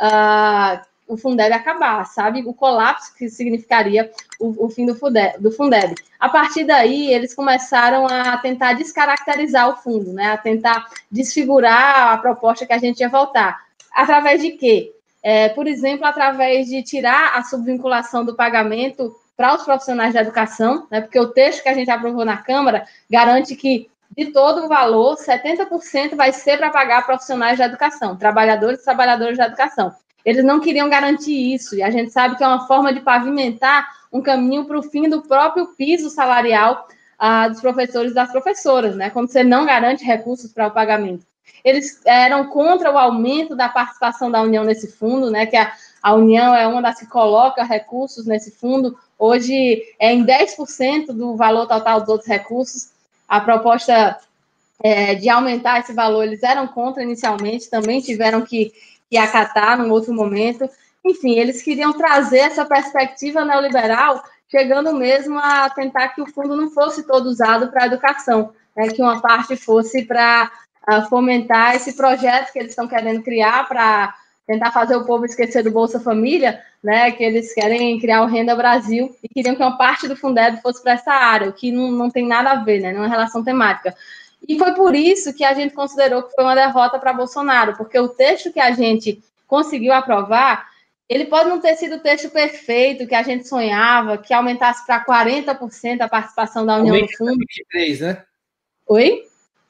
[0.00, 2.44] uh, o Fundeb acabar, sabe?
[2.46, 5.96] O colapso que significaria o, o fim do Fundeb, do Fundeb.
[6.20, 10.32] A partir daí, eles começaram a tentar descaracterizar o fundo, né?
[10.32, 13.66] A tentar desfigurar a proposta que a gente ia votar.
[13.92, 14.95] Através de quê?
[15.28, 20.86] É, por exemplo, através de tirar a subvinculação do pagamento para os profissionais da educação,
[20.88, 21.00] né?
[21.00, 25.16] Porque o texto que a gente aprovou na Câmara garante que de todo o valor,
[25.16, 29.92] 70% vai ser para pagar profissionais da educação, trabalhadores e trabalhadoras da educação.
[30.24, 33.84] Eles não queriam garantir isso, e a gente sabe que é uma forma de pavimentar
[34.12, 36.86] um caminho para o fim do próprio piso salarial
[37.18, 39.10] ah, dos professores e das professoras, né?
[39.10, 41.26] Quando você não garante recursos para o pagamento.
[41.64, 45.46] Eles eram contra o aumento da participação da União nesse fundo, né?
[45.46, 48.98] Que a, a União é uma das que coloca recursos nesse fundo.
[49.18, 52.90] Hoje é em 10% do valor total dos outros recursos.
[53.28, 54.18] A proposta
[54.82, 58.72] é, de aumentar esse valor, eles eram contra inicialmente, também tiveram que
[59.10, 60.68] que acatar num outro momento.
[61.04, 66.70] Enfim, eles queriam trazer essa perspectiva neoliberal, chegando mesmo a tentar que o fundo não
[66.70, 70.50] fosse todo usado para a educação, né, que uma parte fosse para
[71.08, 74.14] fomentar esse projeto que eles estão querendo criar para
[74.46, 78.54] tentar fazer o povo esquecer do Bolsa Família, né, que eles querem criar o Renda
[78.54, 81.90] Brasil e queriam que uma parte do Fundeb fosse para essa área, o que não,
[81.90, 83.94] não tem nada a ver, né, não é relação temática.
[84.48, 87.98] E foi por isso que a gente considerou que foi uma derrota para Bolsonaro, porque
[87.98, 90.68] o texto que a gente conseguiu aprovar,
[91.08, 95.04] ele pode não ter sido o texto perfeito que a gente sonhava, que aumentasse para
[95.04, 97.36] 40% a participação da União no fundo.
[97.36, 98.22] 23, né?
[98.86, 99.24] Oi?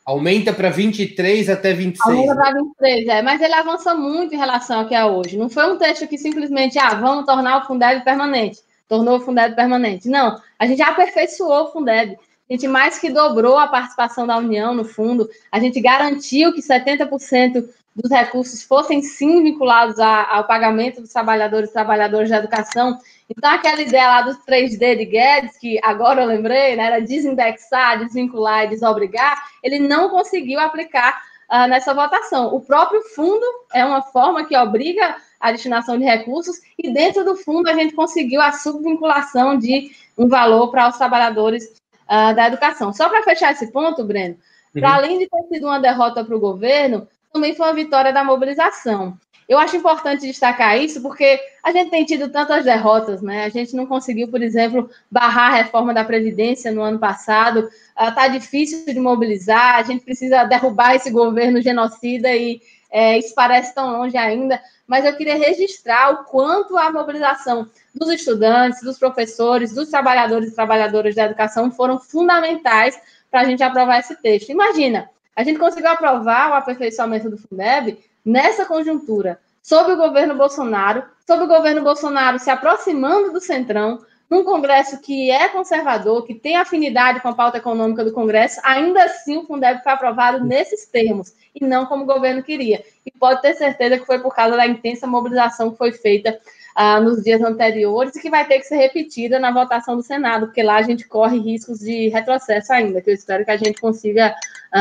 [0.07, 2.17] Aumenta para 23 até 26.
[2.17, 5.37] Aumenta para 23, é, mas ele avança muito em relação ao que é hoje.
[5.37, 8.61] Não foi um texto que simplesmente, ah, vamos tornar o Fundeb permanente.
[8.89, 10.09] Tornou o Fundeb permanente.
[10.09, 12.17] Não, a gente aperfeiçoou o Fundeb.
[12.49, 16.63] A gente mais que dobrou a participação da União no fundo, a gente garantiu que
[16.63, 22.97] 70% dos recursos fossem sim vinculados ao pagamento dos trabalhadores e trabalhadoras da educação.
[23.29, 27.99] Então, aquela ideia lá dos 3D de Guedes, que agora eu lembrei, né, era desindexar,
[27.99, 32.55] desvincular e desobrigar, ele não conseguiu aplicar uh, nessa votação.
[32.55, 37.37] O próprio fundo é uma forma que obriga a destinação de recursos, e dentro do
[37.37, 41.65] fundo a gente conseguiu a subvinculação de um valor para os trabalhadores
[42.05, 42.93] uh, da educação.
[42.93, 44.37] Só para fechar esse ponto, Breno,
[44.75, 44.81] uhum.
[44.81, 48.25] para além de ter sido uma derrota para o governo, também foi uma vitória da
[48.25, 49.19] mobilização.
[49.49, 53.45] Eu acho importante destacar isso porque a gente tem tido tantas derrotas, né?
[53.45, 57.69] A gente não conseguiu, por exemplo, barrar a reforma da Previdência no ano passado.
[57.97, 63.35] Está uh, difícil de mobilizar, a gente precisa derrubar esse governo genocida e é, isso
[63.35, 64.61] parece tão longe ainda.
[64.85, 70.55] Mas eu queria registrar o quanto a mobilização dos estudantes, dos professores, dos trabalhadores e
[70.55, 72.99] trabalhadoras da educação foram fundamentais
[73.31, 74.51] para a gente aprovar esse texto.
[74.51, 81.05] Imagina, a gente conseguiu aprovar o aperfeiçoamento do Fundeb nessa conjuntura, sob o governo Bolsonaro,
[81.27, 86.57] sob o governo Bolsonaro se aproximando do Centrão, num Congresso que é conservador, que tem
[86.57, 91.33] afinidade com a pauta econômica do Congresso, ainda assim o Fundeb foi aprovado nesses termos,
[91.55, 92.83] e não como o governo queria.
[93.05, 96.39] E pode ter certeza que foi por causa da intensa mobilização que foi feita
[96.75, 100.47] ah, nos dias anteriores e que vai ter que ser repetida na votação do Senado,
[100.47, 103.81] porque lá a gente corre riscos de retrocesso ainda, que eu espero que a gente
[103.81, 104.35] consiga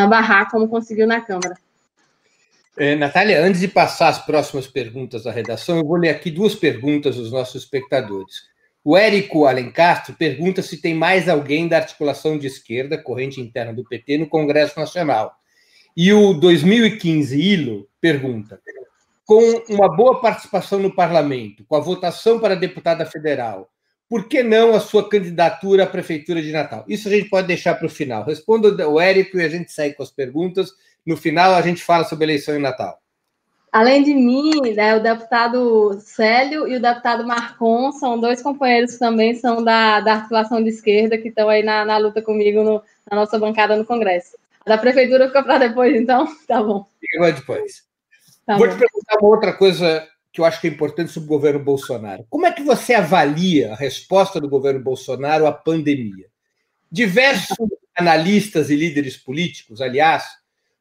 [0.08, 1.56] barrar como conseguiu na Câmara.
[2.78, 6.54] É, Natália, antes de passar as próximas perguntas da redação, eu vou ler aqui duas
[6.54, 8.54] perguntas dos nossos espectadores.
[8.84, 13.86] O Érico Alencastro pergunta se tem mais alguém da articulação de esquerda, corrente interna do
[13.86, 15.34] PT, no Congresso Nacional.
[15.96, 18.60] E o 2015 ILO pergunta:
[19.26, 23.70] com uma boa participação no parlamento, com a votação para deputada federal,
[24.10, 26.86] por que não a sua candidatura à prefeitura de Natal?
[26.88, 28.24] Isso a gente pode deixar para o final.
[28.24, 30.72] Responda o Érico e a gente segue com as perguntas.
[31.06, 33.00] No final, a gente fala sobre eleição em Natal.
[33.72, 39.00] Além de mim, né, o deputado Célio e o deputado Marcon são dois companheiros que
[39.00, 42.82] também são da, da articulação de esquerda, que estão aí na, na luta comigo no,
[43.12, 44.38] na nossa bancada no Congresso.
[44.66, 46.26] A da prefeitura fica para depois, então?
[46.48, 46.86] Tá bom.
[47.02, 47.84] Fica depois.
[48.46, 48.74] Tá Vou bom.
[48.74, 52.26] te perguntar uma outra coisa que eu acho que é importante sobre o governo Bolsonaro.
[52.30, 56.28] Como é que você avalia a resposta do governo Bolsonaro à pandemia?
[56.92, 57.56] Diversos
[57.96, 60.26] analistas e líderes políticos, aliás,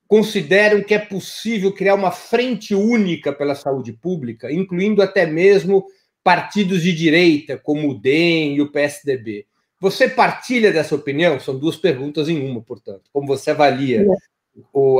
[0.08, 5.86] consideram que é possível criar uma frente única pela saúde pública, incluindo até mesmo
[6.24, 9.46] partidos de direita, como o DEM e o PSDB.
[9.78, 11.38] Você partilha dessa opinião?
[11.38, 13.02] São duas perguntas em uma, portanto.
[13.12, 14.04] Como você avalia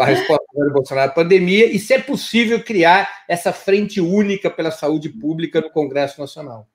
[0.01, 4.71] a resposta do Bolsonaro à pandemia e se é possível criar essa frente única pela
[4.71, 6.67] saúde pública no Congresso Nacional?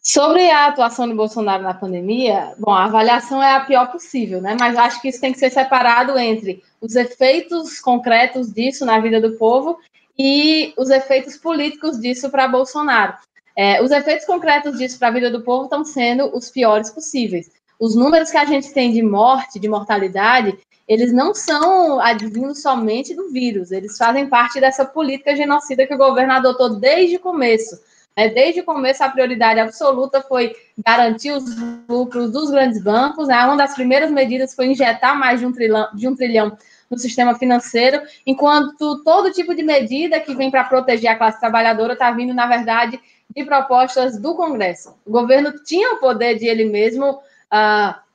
[0.00, 4.56] Sobre a atuação do Bolsonaro na pandemia, bom, a avaliação é a pior possível, né?
[4.58, 9.20] Mas acho que isso tem que ser separado entre os efeitos concretos disso na vida
[9.20, 9.78] do povo
[10.16, 13.14] e os efeitos políticos disso para Bolsonaro.
[13.56, 17.50] É, os efeitos concretos disso para a vida do povo estão sendo os piores possíveis.
[17.78, 20.56] Os números que a gente tem de morte, de mortalidade,
[20.88, 25.98] eles não são advindos somente do vírus, eles fazem parte dessa política genocida que o
[25.98, 27.78] governo adotou desde o começo
[28.16, 28.30] né?
[28.30, 31.44] Desde o começo, a prioridade absoluta foi garantir os
[31.86, 33.28] lucros dos grandes bancos.
[33.28, 33.36] Né?
[33.44, 36.56] Uma das primeiras medidas foi injetar mais de um trilhão, de um trilhão
[36.88, 41.92] no sistema financeiro, enquanto todo tipo de medida que vem para proteger a classe trabalhadora
[41.92, 42.98] está vindo, na verdade,
[43.34, 44.94] de propostas do Congresso.
[45.04, 48.05] O governo tinha o poder de ele mesmo uh,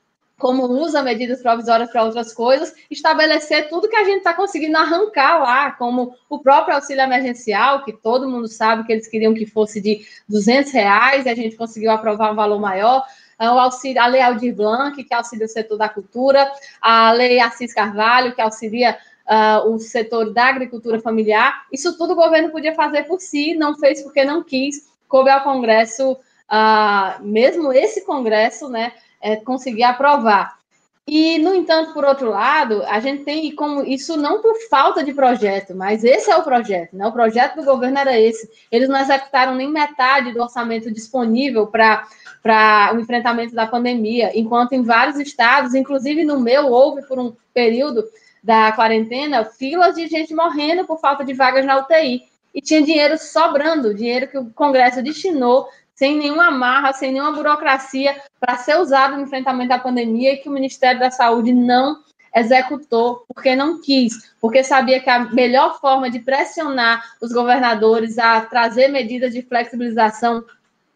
[0.42, 5.40] como usa medidas provisórias para outras coisas, estabelecer tudo que a gente está conseguindo arrancar
[5.40, 9.80] lá, como o próprio auxílio emergencial, que todo mundo sabe que eles queriam que fosse
[9.80, 13.04] de 200 reais, e a gente conseguiu aprovar um valor maior,
[13.38, 16.50] ah, o auxílio, a Lei Aldir Blanc, que auxilia o setor da cultura,
[16.80, 22.16] a Lei Assis Carvalho, que auxilia uh, o setor da agricultura familiar, isso tudo o
[22.16, 27.72] governo podia fazer por si, não fez porque não quis, coube ao Congresso, uh, mesmo
[27.72, 30.60] esse Congresso, né, é, conseguir aprovar.
[31.06, 35.12] E, no entanto, por outro lado, a gente tem como isso não por falta de
[35.12, 37.04] projeto, mas esse é o projeto, né?
[37.06, 38.48] O projeto do governo era esse.
[38.70, 42.06] Eles não executaram nem metade do orçamento disponível para
[42.94, 48.04] o enfrentamento da pandemia, enquanto em vários estados, inclusive no meu, houve por um período
[48.42, 52.22] da quarentena filas de gente morrendo por falta de vagas na UTI.
[52.54, 55.66] E tinha dinheiro sobrando, dinheiro que o Congresso destinou
[56.02, 60.48] sem nenhuma amarra, sem nenhuma burocracia, para ser usado no enfrentamento da pandemia e que
[60.48, 62.02] o Ministério da Saúde não
[62.34, 68.40] executou porque não quis, porque sabia que a melhor forma de pressionar os governadores a
[68.40, 70.44] trazer medidas de flexibilização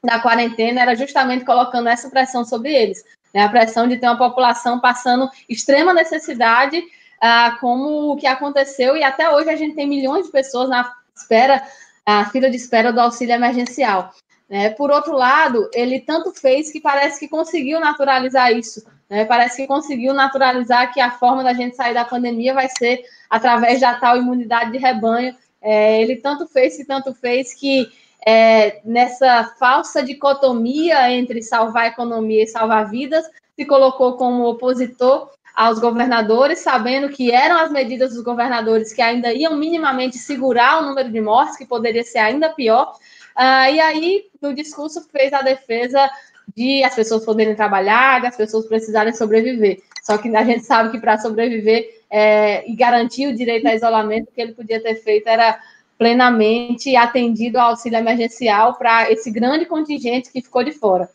[0.02, 3.44] da quarentena era justamente colocando essa pressão sobre eles, né?
[3.44, 6.82] a pressão de ter uma população passando extrema necessidade,
[7.20, 10.92] ah, como o que aconteceu, e até hoje a gente tem milhões de pessoas na
[11.14, 11.62] espera,
[12.04, 14.12] a fila de espera do auxílio emergencial.
[14.48, 14.70] Né?
[14.70, 18.84] Por outro lado, ele tanto fez que parece que conseguiu naturalizar isso.
[19.08, 19.24] Né?
[19.24, 23.80] Parece que conseguiu naturalizar que a forma da gente sair da pandemia vai ser através
[23.80, 25.34] da tal imunidade de rebanho.
[25.60, 27.88] É, ele tanto fez que tanto fez que
[28.24, 35.30] é, nessa falsa dicotomia entre salvar a economia e salvar vidas, se colocou como opositor
[35.54, 40.86] aos governadores, sabendo que eram as medidas dos governadores que ainda iam minimamente segurar o
[40.86, 42.92] número de mortes, que poderia ser ainda pior,
[43.36, 46.10] Uh, e aí, no discurso, fez a defesa
[46.56, 49.82] de as pessoas poderem trabalhar, as pessoas precisarem sobreviver.
[50.02, 54.28] Só que a gente sabe que para sobreviver é, e garantir o direito a isolamento,
[54.28, 55.60] o que ele podia ter feito era
[55.98, 61.10] plenamente atendido ao auxílio emergencial para esse grande contingente que ficou de fora.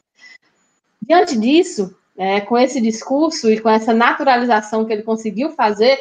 [1.02, 5.98] Diante disso, é, com esse discurso e com essa naturalização que ele conseguiu fazer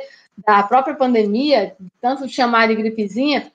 [0.46, 3.52] da própria pandemia, tanto chamar de gripezinha,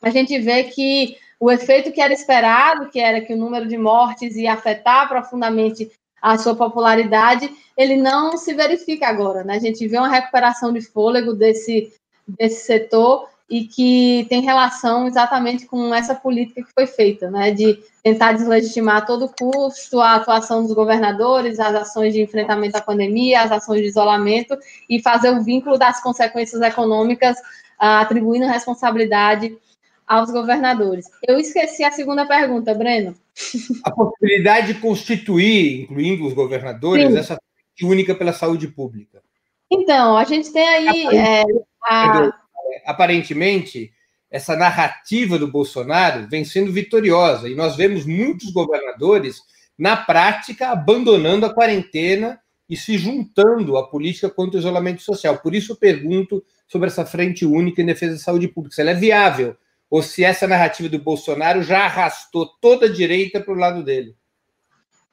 [0.00, 3.78] a gente vê que o efeito que era esperado, que era que o número de
[3.78, 9.54] mortes ia afetar profundamente a sua popularidade, ele não se verifica agora, né?
[9.54, 11.92] A gente vê uma recuperação de fôlego desse,
[12.26, 17.82] desse setor e que tem relação exatamente com essa política que foi feita, né, de
[18.02, 23.40] tentar deslegitimar a todo custo a atuação dos governadores, as ações de enfrentamento à pandemia,
[23.40, 24.54] as ações de isolamento
[24.88, 27.38] e fazer o vínculo das consequências econômicas,
[27.78, 29.56] atribuindo responsabilidade
[30.08, 31.06] aos governadores.
[31.26, 33.14] Eu esqueci a segunda pergunta, Breno.
[33.84, 37.18] A possibilidade de constituir, incluindo os governadores, Sim.
[37.18, 37.38] essa
[37.82, 39.22] única pela saúde pública.
[39.70, 41.06] Então, a gente tem aí.
[41.06, 41.44] Aparentemente, é,
[41.84, 42.32] a...
[42.86, 43.92] aparentemente,
[44.30, 49.42] essa narrativa do Bolsonaro vem sendo vitoriosa, e nós vemos muitos governadores,
[49.78, 55.38] na prática, abandonando a quarentena e se juntando à política contra o isolamento social.
[55.38, 58.74] Por isso, eu pergunto sobre essa frente única em defesa da saúde pública.
[58.74, 59.56] Se ela é viável
[59.90, 64.14] ou se essa narrativa do Bolsonaro já arrastou toda a direita para o lado dele.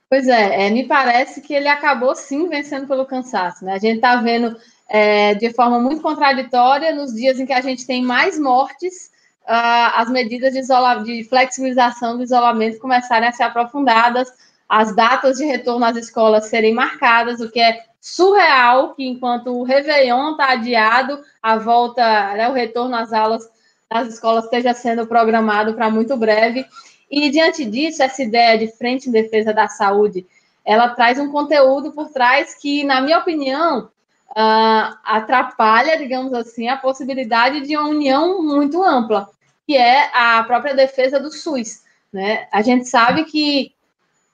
[0.10, 3.66] Pois é, é, me parece que ele acabou sim vencendo pelo cansaço.
[3.66, 3.74] Né?
[3.74, 4.56] A gente está vendo
[4.88, 9.12] é, de forma muito contraditória nos dias em que a gente tem mais mortes,
[9.46, 10.62] uh, as medidas de,
[11.04, 14.32] de flexibilização do isolamento começarem a ser aprofundadas,
[14.70, 19.64] as datas de retorno às escolas serem marcadas, o que é surreal que enquanto o
[19.64, 23.50] Réveillon está adiado, a volta, né, o retorno às aulas
[23.92, 26.66] das escolas esteja sendo programado para muito breve.
[27.10, 30.26] E diante disso, essa ideia de frente em defesa da saúde,
[30.64, 33.90] ela traz um conteúdo por trás que, na minha opinião,
[34.32, 39.30] uh, atrapalha, digamos assim, a possibilidade de uma união muito ampla,
[39.68, 41.84] que é a própria defesa do SUS.
[42.12, 42.48] Né?
[42.52, 43.72] A gente sabe que,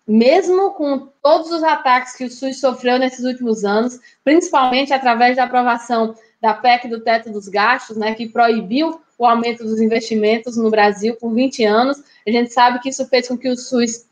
[0.07, 5.43] mesmo com todos os ataques que o SUS sofreu nesses últimos anos, principalmente através da
[5.43, 10.71] aprovação da PEC do teto dos gastos, né, que proibiu o aumento dos investimentos no
[10.71, 14.07] Brasil por 20 anos, a gente sabe que isso fez com que o SUS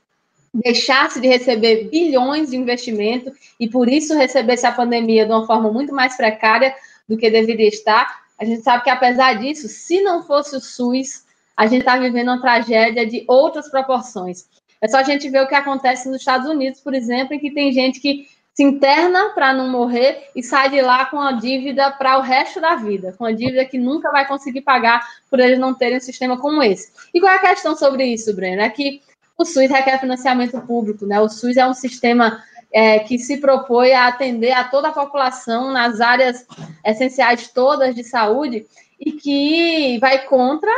[0.53, 5.71] deixasse de receber bilhões de investimento e por isso recebesse a pandemia de uma forma
[5.71, 6.75] muito mais precária
[7.07, 8.21] do que deveria estar.
[8.37, 11.25] A gente sabe que apesar disso, se não fosse o SUS,
[11.57, 14.47] a gente está vivendo uma tragédia de outras proporções.
[14.79, 17.51] É só a gente ver o que acontece nos Estados Unidos, por exemplo, em que
[17.51, 18.27] tem gente que
[18.59, 22.59] se interna para não morrer e sai de lá com a dívida para o resto
[22.59, 26.01] da vida, com a dívida que nunca vai conseguir pagar por eles não terem um
[26.01, 26.91] sistema como esse.
[27.13, 28.61] E qual é a questão sobre isso, Breno?
[28.61, 29.01] É que
[29.37, 31.21] o SUS requer financiamento público, né?
[31.21, 35.71] O SUS é um sistema é, que se propõe a atender a toda a população
[35.71, 36.45] nas áreas
[36.83, 38.67] essenciais todas de saúde
[38.99, 40.71] e que vai contra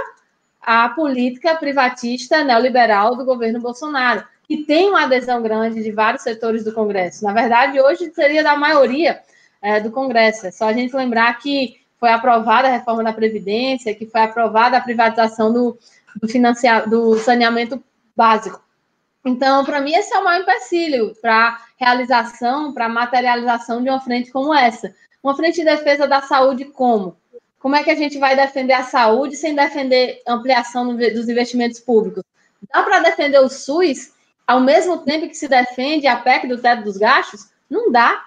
[0.62, 6.66] a política privatista neoliberal do governo Bolsonaro, que tem uma adesão grande de vários setores
[6.66, 7.24] do Congresso.
[7.24, 9.22] Na verdade, hoje seria da maioria
[9.62, 10.46] é, do Congresso.
[10.46, 14.76] É só a gente lembrar que foi aprovada a reforma da Previdência, que foi aprovada
[14.76, 15.80] a privatização do,
[16.22, 17.82] do, do saneamento
[18.14, 18.62] básico.
[19.24, 24.32] Então, para mim, esse é o maior empecilho para realização, para materialização de uma frente
[24.32, 24.94] como essa.
[25.24, 27.16] Uma frente de defesa da saúde como?
[27.58, 32.22] Como é que a gente vai defender a saúde sem defender ampliação dos investimentos públicos?
[32.74, 34.12] Dá para defender o SUS
[34.52, 37.48] ao mesmo tempo que se defende a PEC do teto dos gastos?
[37.70, 38.22] Não dá.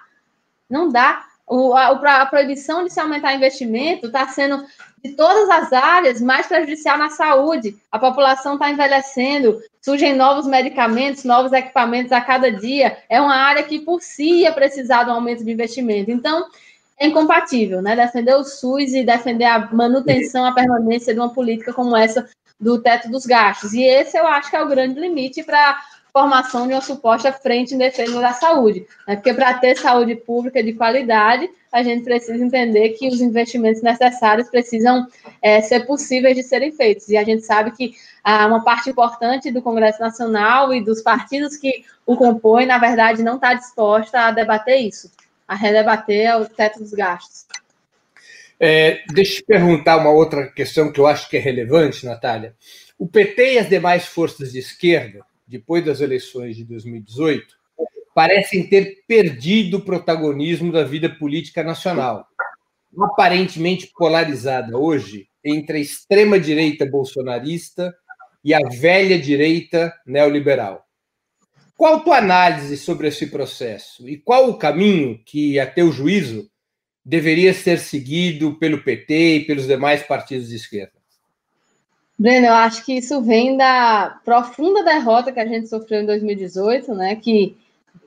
[0.71, 1.23] Não dá.
[1.47, 1.89] O, a,
[2.23, 4.65] a proibição de se aumentar investimento está sendo
[5.05, 7.77] de todas as áreas, mais prejudicial na saúde.
[7.93, 12.97] A população está envelhecendo, surgem novos medicamentos, novos equipamentos a cada dia.
[13.11, 16.11] É uma área que, por si, ia precisar de um aumento de investimento.
[16.11, 16.49] Então,
[16.99, 17.95] é incompatível, né?
[17.95, 22.27] Defender o SUS e defender a manutenção, a permanência de uma política como essa
[22.59, 23.75] do teto dos gastos.
[23.75, 25.79] E esse eu acho que é o grande limite para
[26.14, 28.87] formação de uma suposta frente em defesa da saúde.
[29.07, 29.16] Né?
[29.16, 34.48] Porque para ter saúde pública de qualidade, a gente precisa entender que os investimentos necessários
[34.48, 35.09] precisam
[35.42, 37.09] é, ser possíveis de serem feitos.
[37.09, 41.57] E a gente sabe que ah, uma parte importante do Congresso Nacional e dos partidos
[41.57, 45.11] que o compõem, na verdade, não está disposta a debater isso,
[45.48, 47.44] a redebater o teto dos gastos.
[48.61, 52.55] É, deixa eu te perguntar uma outra questão que eu acho que é relevante, Natália.
[52.96, 55.24] O PT e as demais forças de esquerda
[55.55, 57.47] depois das eleições de 2018,
[58.12, 62.27] parecem ter perdido o protagonismo da vida política nacional,
[63.01, 67.95] aparentemente polarizada hoje entre a extrema-direita bolsonarista
[68.43, 70.85] e a velha direita neoliberal.
[71.77, 76.51] Qual a tua análise sobre esse processo e qual o caminho que, a teu juízo,
[77.05, 81.04] deveria ser seguido pelo PT e pelos demais partidos de esquerda?
[82.18, 86.94] Breno, eu acho que isso vem da profunda derrota que a gente sofreu em 2018,
[86.94, 87.16] né?
[87.16, 87.57] Que,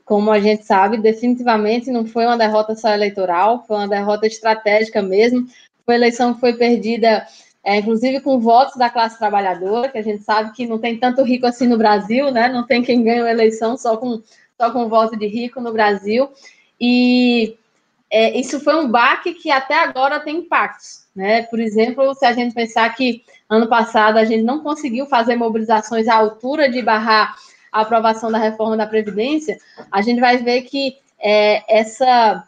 [0.05, 5.01] como a gente sabe, definitivamente não foi uma derrota só eleitoral, foi uma derrota estratégica
[5.01, 5.45] mesmo.
[5.85, 7.27] Foi uma eleição que foi perdida,
[7.63, 11.21] é, inclusive com votos da classe trabalhadora, que a gente sabe que não tem tanto
[11.23, 12.47] rico assim no Brasil, né?
[12.47, 14.21] Não tem quem ganha uma eleição só com,
[14.59, 16.29] só com voto de rico no Brasil.
[16.79, 17.57] E
[18.09, 21.06] é, isso foi um baque que até agora tem impactos.
[21.17, 21.41] Né?
[21.41, 26.07] Por exemplo, se a gente pensar que ano passado a gente não conseguiu fazer mobilizações
[26.07, 27.35] à altura de barrar
[27.71, 29.57] a aprovação da reforma da Previdência,
[29.91, 32.47] a gente vai ver que é, essa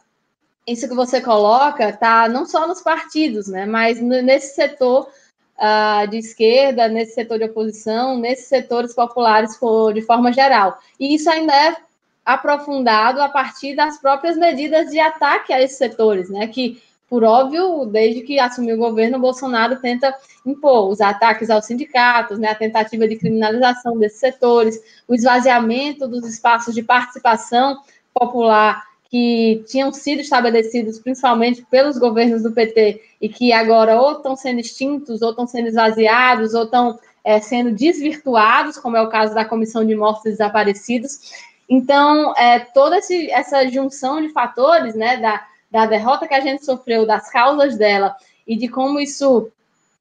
[0.67, 5.09] isso que você coloca está não só nos partidos, né, mas nesse setor
[5.57, 9.57] uh, de esquerda, nesse setor de oposição, nesses setores populares
[9.95, 10.77] de forma geral.
[10.99, 11.75] E isso ainda é
[12.23, 17.85] aprofundado a partir das próprias medidas de ataque a esses setores, né, que por óbvio,
[17.85, 20.15] desde que assumiu o governo, o Bolsonaro tenta
[20.45, 26.25] impor os ataques aos sindicatos, né, a tentativa de criminalização desses setores, o esvaziamento dos
[26.25, 27.79] espaços de participação
[28.13, 34.35] popular que tinham sido estabelecidos principalmente pelos governos do PT e que agora ou estão
[34.35, 39.33] sendo extintos, ou estão sendo esvaziados, ou estão é, sendo desvirtuados, como é o caso
[39.33, 41.31] da Comissão de Mortos e Desaparecidos.
[41.67, 46.65] Então, é, toda esse, essa junção de fatores, né, da, da derrota que a gente
[46.65, 48.15] sofreu, das causas dela
[48.47, 49.51] e de como isso,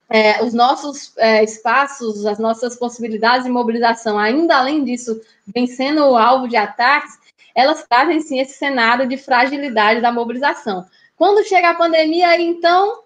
[0.08, 6.16] é, os nossos é, espaços, as nossas possibilidades de mobilização, ainda além disso, vem sendo
[6.16, 7.18] alvo de ataques,
[7.54, 10.86] elas trazem sim esse cenário de fragilidade da mobilização.
[11.16, 13.02] Quando chega a pandemia, então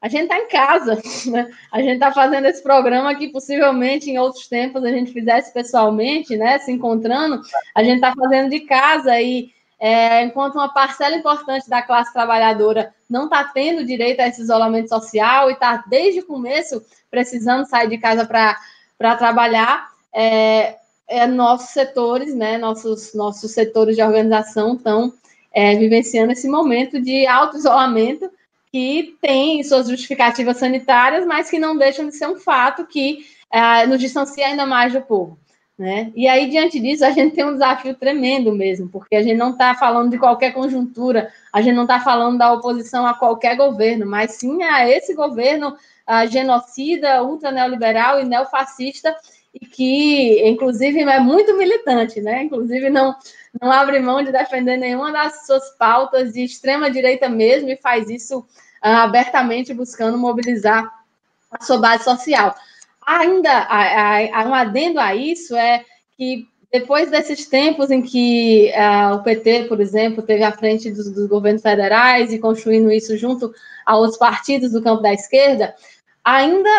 [0.00, 1.50] a gente está em casa, né?
[1.70, 6.36] A gente está fazendo esse programa que possivelmente em outros tempos a gente fizesse pessoalmente,
[6.36, 6.58] né?
[6.58, 7.40] Se encontrando,
[7.74, 9.50] a gente está fazendo de casa e
[9.80, 14.90] é, enquanto uma parcela importante da classe trabalhadora não está tendo direito a esse isolamento
[14.90, 20.76] social e está desde o começo precisando sair de casa para trabalhar, é,
[21.08, 22.58] é, nossos setores, né?
[22.58, 25.12] Nossos nossos setores de organização estão
[25.50, 28.30] é, vivenciando esse momento de auto isolamento
[28.70, 33.88] que tem suas justificativas sanitárias, mas que não deixam de ser um fato que uh,
[33.88, 35.36] nos distancia ainda mais do povo.
[35.80, 36.12] Né?
[36.14, 39.52] E aí, diante disso, a gente tem um desafio tremendo mesmo, porque a gente não
[39.52, 44.04] está falando de qualquer conjuntura, a gente não está falando da oposição a qualquer governo,
[44.04, 49.16] mas sim a esse governo uh, genocida, ultra neoliberal e neofascista,
[49.54, 52.42] e que, inclusive, é muito militante, né?
[52.42, 53.16] Inclusive, não,
[53.58, 58.40] não abre mão de defender nenhuma das suas pautas de extrema-direita mesmo e faz isso
[58.40, 58.46] uh,
[58.82, 60.92] abertamente buscando mobilizar
[61.50, 62.54] a sua base social.
[63.10, 65.84] Ainda há, um adendo a isso é
[66.16, 71.10] que depois desses tempos em que uh, o PT, por exemplo, teve à frente dos,
[71.10, 73.52] dos, governos federais e construindo isso junto
[73.84, 75.74] a outros partidos do campo da esquerda,
[76.24, 76.70] ainda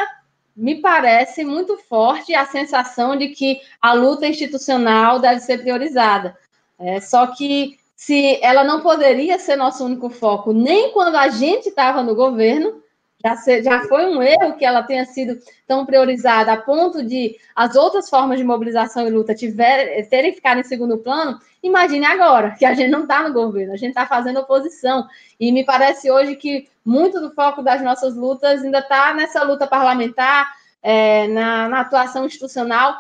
[0.56, 6.38] me parece muito forte a sensação de que a luta institucional deve ser priorizada.
[6.80, 11.68] É, só que se ela não poderia ser nosso único foco, nem quando a gente
[11.68, 12.82] estava no governo,
[13.24, 17.76] já, já foi um erro que ela tenha sido tão priorizada a ponto de as
[17.76, 21.40] outras formas de mobilização e luta tiver, terem ficado em segundo plano.
[21.62, 25.08] Imagine agora, que a gente não está no governo, a gente está fazendo oposição.
[25.40, 29.68] E me parece hoje que muito do foco das nossas lutas ainda está nessa luta
[29.68, 30.52] parlamentar,
[30.82, 32.96] é, na, na atuação institucional,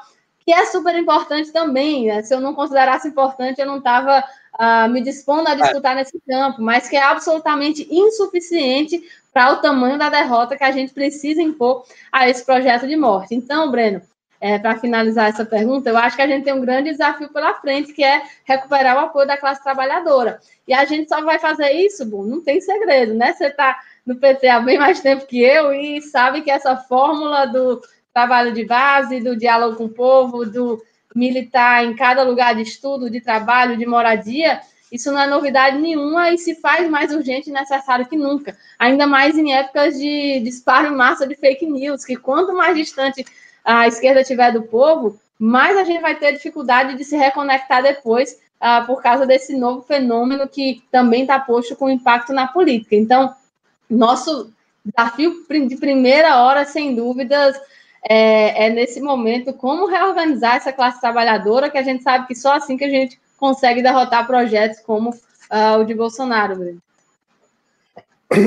[0.45, 2.07] que é super importante também.
[2.07, 2.21] Né?
[2.23, 4.23] Se eu não considerasse importante, eu não estava uh,
[4.57, 9.01] ah, me dispondo a disputar nesse campo, mas que é absolutamente insuficiente
[9.33, 13.33] para o tamanho da derrota que a gente precisa impor a esse projeto de morte.
[13.33, 14.01] Então, Breno,
[14.41, 17.53] é, para finalizar essa pergunta, eu acho que a gente tem um grande desafio pela
[17.53, 20.39] frente, que é recuperar o apoio da classe trabalhadora.
[20.67, 23.33] E a gente só vai fazer isso, bom, não tem segredo, né?
[23.33, 27.45] Você está no PT há bem mais tempo que eu e sabe que essa fórmula
[27.45, 30.81] do trabalho de base, do diálogo com o povo, do
[31.15, 34.59] militar em cada lugar de estudo, de trabalho, de moradia,
[34.91, 38.57] isso não é novidade nenhuma e se faz mais urgente e necessário que nunca.
[38.77, 43.25] Ainda mais em épocas de disparo em massa de fake news, que quanto mais distante
[43.63, 48.37] a esquerda tiver do povo, mais a gente vai ter dificuldade de se reconectar depois,
[48.61, 52.95] uh, por causa desse novo fenômeno que também está posto com impacto na política.
[52.95, 53.33] Então,
[53.89, 54.51] nosso
[54.85, 57.55] desafio de primeira hora, sem dúvidas,
[58.03, 62.53] é, é, nesse momento como reorganizar essa classe trabalhadora, que a gente sabe que só
[62.53, 66.79] assim que a gente consegue derrotar projetos como uh, o de Bolsonaro.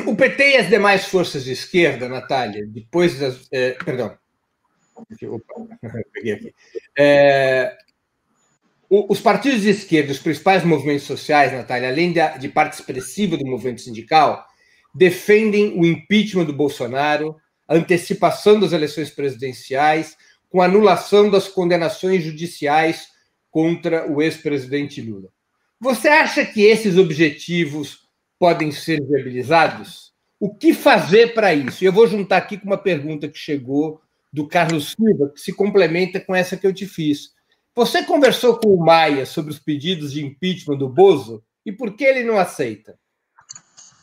[0.07, 3.49] O PT e as demais forças de esquerda, Natália, depois das.
[3.53, 4.17] É, perdão.
[4.97, 5.55] Opa,
[6.17, 6.55] aqui.
[6.97, 7.77] É,
[8.89, 13.45] os partidos de esquerda, os principais movimentos sociais, Natália, além de, de parte expressiva do
[13.45, 14.47] movimento sindical,
[14.95, 17.37] defendem o impeachment do Bolsonaro,
[17.67, 20.17] a antecipação das eleições presidenciais,
[20.49, 23.13] com anulação das condenações judiciais
[23.55, 25.29] contra o ex-presidente Lula.
[25.79, 28.01] Você acha que esses objetivos
[28.37, 30.13] podem ser viabilizados?
[30.41, 31.85] O que fazer para isso?
[31.85, 34.01] Eu vou juntar aqui com uma pergunta que chegou
[34.33, 37.31] do Carlos Silva, que se complementa com essa que eu te fiz.
[37.77, 42.03] Você conversou com o Maia sobre os pedidos de impeachment do Bozo e por que
[42.03, 42.99] ele não aceita?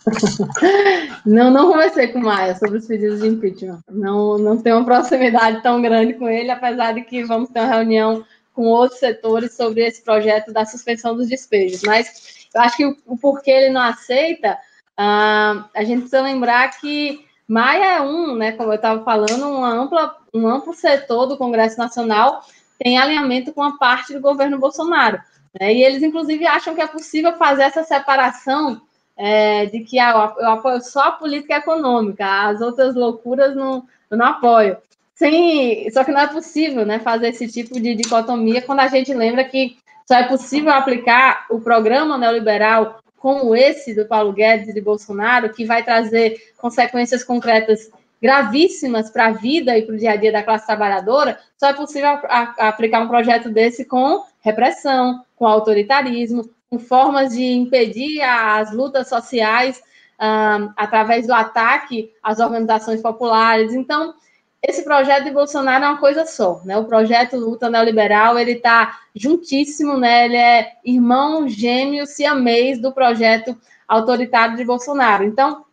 [1.23, 3.81] Não, não conversei com o Maia sobre os pedidos de impeachment.
[3.87, 7.75] Não, não tenho uma proximidade tão grande com ele, apesar de que vamos ter uma
[7.75, 11.81] reunião com outros setores sobre esse projeto da suspensão dos despejos.
[11.83, 14.53] Mas eu acho que o, porquê ele não aceita,
[14.99, 19.69] uh, a gente precisa lembrar que Maia é um, né, como eu estava falando, uma
[19.69, 22.45] ampla, um amplo setor do Congresso Nacional
[22.79, 25.21] tem alinhamento com a parte do governo Bolsonaro.
[25.59, 28.81] Né, e eles, inclusive, acham que é possível fazer essa separação
[29.17, 34.17] é, de que ah, eu apoio só a política econômica, as outras loucuras não, eu
[34.17, 34.77] não apoio.
[35.21, 39.13] Sem, só que não é possível né, fazer esse tipo de dicotomia quando a gente
[39.13, 44.73] lembra que só é possível aplicar o programa neoliberal como esse do Paulo Guedes e
[44.73, 50.13] de Bolsonaro, que vai trazer consequências concretas gravíssimas para a vida e para o dia
[50.13, 52.09] a dia da classe trabalhadora, só é possível
[52.57, 59.83] aplicar um projeto desse com repressão, com autoritarismo, com formas de impedir as lutas sociais
[60.19, 63.71] um, através do ataque às organizações populares.
[63.71, 64.15] Então,
[64.63, 66.77] esse projeto de Bolsonaro é uma coisa só, né?
[66.77, 70.25] O projeto luta neoliberal, ele está juntíssimo, né?
[70.25, 73.57] Ele é irmão gêmeo siamês do projeto
[73.87, 75.23] autoritário de Bolsonaro.
[75.23, 75.65] Então,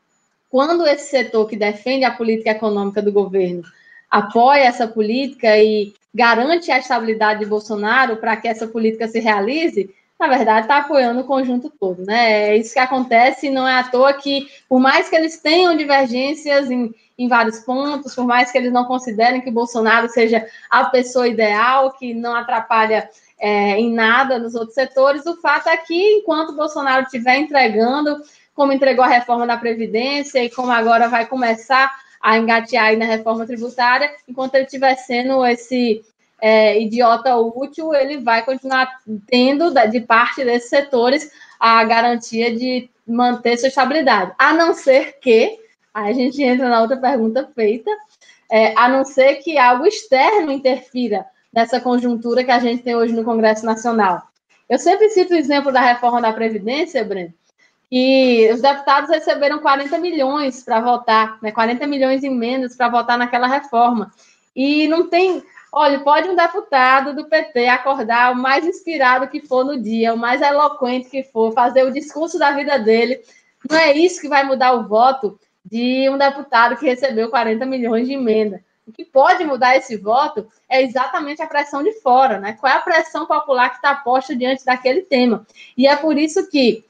[0.48, 3.62] quando esse setor que defende a política econômica do governo
[4.10, 9.94] apoia essa política e garante a estabilidade de Bolsonaro para que essa política se realize,
[10.18, 12.48] na verdade, está apoiando o conjunto todo, né?
[12.48, 15.76] É isso que acontece, e não é à toa que, por mais que eles tenham
[15.76, 20.86] divergências em, em vários pontos, por mais que eles não considerem que Bolsonaro seja a
[20.86, 23.08] pessoa ideal, que não atrapalha
[23.38, 28.20] é, em nada nos outros setores, o fato é que, enquanto Bolsonaro estiver entregando,
[28.54, 33.04] como entregou a reforma da Previdência e como agora vai começar a engatear aí na
[33.04, 36.04] reforma tributária, enquanto ele estiver sendo esse
[36.40, 38.88] é, idiota útil, ele vai continuar
[39.26, 44.32] tendo, de parte desses setores, a garantia de manter sua estabilidade.
[44.38, 45.58] A não ser que,
[45.92, 47.90] aí a gente entra na outra pergunta feita,
[48.50, 53.12] é, a não ser que algo externo interfira nessa conjuntura que a gente tem hoje
[53.12, 54.22] no Congresso Nacional.
[54.68, 57.32] Eu sempre cito o exemplo da reforma da Previdência, Breno,
[57.90, 63.16] e os deputados receberam 40 milhões para votar, né, 40 milhões em emendas para votar
[63.16, 64.12] naquela reforma.
[64.54, 69.64] E não tem Olha, pode um deputado do PT acordar o mais inspirado que for
[69.64, 73.20] no dia, o mais eloquente que for, fazer o discurso da vida dele.
[73.68, 78.06] Não é isso que vai mudar o voto de um deputado que recebeu 40 milhões
[78.06, 78.64] de emenda.
[78.86, 82.54] O que pode mudar esse voto é exatamente a pressão de fora, né?
[82.54, 85.46] Qual é a pressão popular que está posta diante daquele tema?
[85.76, 86.82] E é por isso que,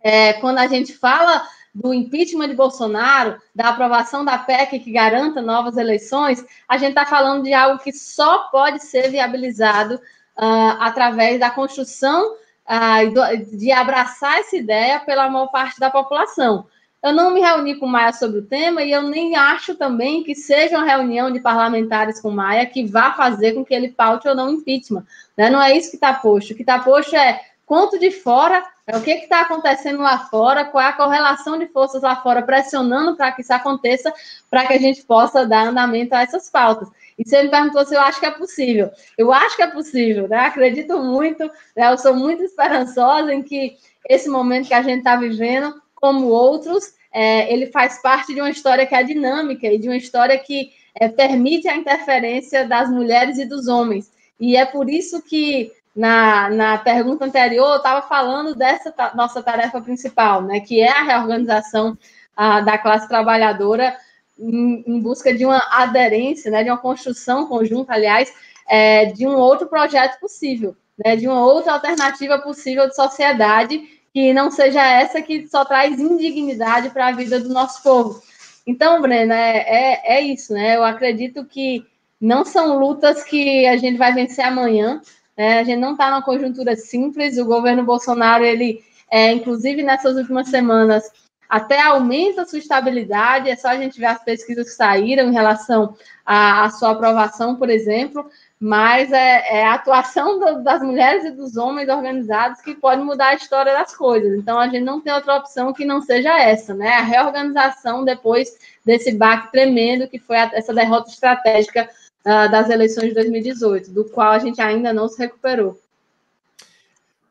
[0.00, 1.44] é, quando a gente fala
[1.74, 7.06] do impeachment de Bolsonaro, da aprovação da PEC que garanta novas eleições, a gente está
[7.06, 14.40] falando de algo que só pode ser viabilizado uh, através da construção uh, de abraçar
[14.40, 16.66] essa ideia pela maior parte da população.
[17.02, 20.36] Eu não me reuni com Maia sobre o tema e eu nem acho também que
[20.36, 24.36] seja uma reunião de parlamentares com Maia que vá fazer com que ele paute ou
[24.36, 25.04] não impeachment.
[25.36, 25.50] Né?
[25.50, 26.52] Não é isso que está posto.
[26.52, 30.64] O que está posto é quanto de fora, é o que está acontecendo lá fora,
[30.64, 34.12] qual é a correlação de forças lá fora pressionando para que isso aconteça,
[34.50, 36.88] para que a gente possa dar andamento a essas pautas.
[37.16, 38.90] E você me perguntou se eu acho que é possível.
[39.16, 40.38] Eu acho que é possível, né?
[40.38, 41.44] Acredito muito,
[41.76, 41.92] né?
[41.92, 43.76] eu sou muito esperançosa em que
[44.08, 48.50] esse momento que a gente está vivendo, como outros, é, ele faz parte de uma
[48.50, 53.38] história que é dinâmica e de uma história que é, permite a interferência das mulheres
[53.38, 54.10] e dos homens.
[54.40, 59.80] E é por isso que na, na pergunta anterior, eu estava falando dessa nossa tarefa
[59.80, 61.96] principal, né, que é a reorganização
[62.36, 63.94] a, da classe trabalhadora
[64.38, 68.32] em, em, busca de uma aderência, né, de uma construção conjunta, aliás,
[68.66, 70.74] é, de um outro projeto possível,
[71.04, 73.82] né, de uma outra alternativa possível de sociedade
[74.12, 78.22] que não seja essa que só traz indignidade para a vida do nosso povo.
[78.66, 80.76] Então, Breno, é, é, é isso, né?
[80.76, 81.84] Eu acredito que
[82.20, 85.00] não são lutas que a gente vai vencer amanhã,
[85.36, 85.60] né?
[85.60, 87.38] A gente não está numa conjuntura simples.
[87.38, 91.10] O governo Bolsonaro, ele, é, inclusive nessas últimas semanas,
[91.48, 93.50] até aumenta a sua estabilidade.
[93.50, 97.56] É só a gente ver as pesquisas que saíram em relação à, à sua aprovação,
[97.56, 98.28] por exemplo.
[98.58, 103.30] Mas é, é a atuação do, das mulheres e dos homens organizados que pode mudar
[103.30, 104.38] a história das coisas.
[104.38, 106.94] Então a gente não tem outra opção que não seja essa, né?
[106.94, 111.88] A reorganização depois desse baque tremendo que foi a, essa derrota estratégica
[112.26, 115.78] uh, das eleições de 2018, do qual a gente ainda não se recuperou.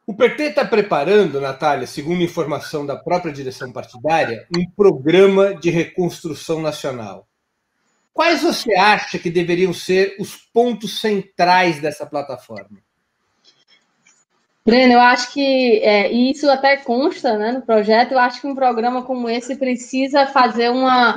[0.05, 6.61] O PT está preparando, Natália, segundo informação da própria direção partidária, um programa de reconstrução
[6.61, 7.27] nacional.
[8.13, 12.79] Quais você acha que deveriam ser os pontos centrais dessa plataforma?
[14.65, 18.11] Breno, eu acho que é, isso até consta né, no projeto.
[18.11, 21.15] Eu acho que um programa como esse precisa fazer uma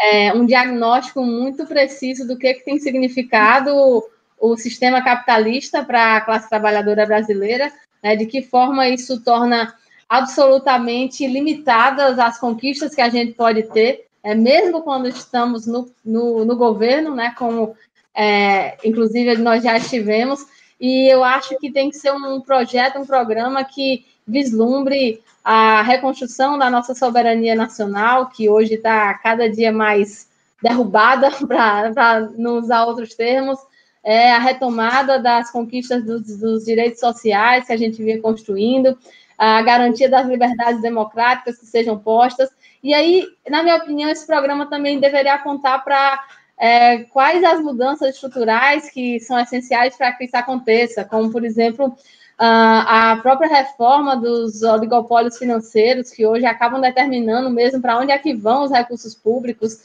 [0.00, 4.02] é, um diagnóstico muito preciso do que, que tem significado
[4.38, 7.72] o sistema capitalista para a classe trabalhadora brasileira,
[8.02, 9.74] né, de que forma isso torna
[10.08, 16.44] absolutamente limitadas as conquistas que a gente pode ter, é, mesmo quando estamos no, no,
[16.44, 17.74] no governo, né, como
[18.14, 20.40] é, inclusive nós já estivemos,
[20.80, 26.58] e eu acho que tem que ser um projeto, um programa que vislumbre a reconstrução
[26.58, 30.28] da nossa soberania nacional, que hoje está cada dia mais
[30.62, 33.58] derrubada, para não usar outros termos,
[34.02, 38.98] é a retomada das conquistas dos, dos, direitos sociais que a gente vinha construindo,
[39.36, 42.50] a garantia das liberdades democráticas que sejam postas.
[42.82, 46.22] E aí, na minha opinião, esse programa também deveria apontar para
[46.58, 51.96] é, quais as mudanças estruturais que são essenciais para que isso aconteça, como, por exemplo,
[52.38, 58.34] a própria reforma dos oligopólios financeiros, que hoje acabam determinando mesmo para onde é que
[58.34, 59.80] vão os recursos públicos,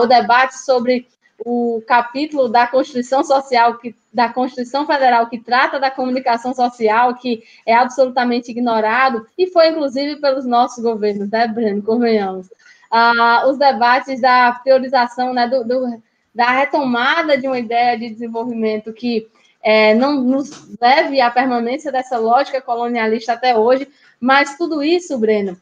[0.00, 1.06] o debate sobre
[1.44, 7.42] o capítulo da Constituição Social, que, da Constituição Federal, que trata da comunicação social, que
[7.66, 11.82] é absolutamente ignorado, e foi inclusive pelos nossos governos, né, Breno?
[11.82, 12.48] Convenhamos.
[12.90, 16.02] Ah, os debates da priorização, né, do, do,
[16.34, 19.28] da retomada de uma ideia de desenvolvimento que
[19.64, 23.88] é, não nos leve à permanência dessa lógica colonialista até hoje,
[24.20, 25.58] mas tudo isso, Breno,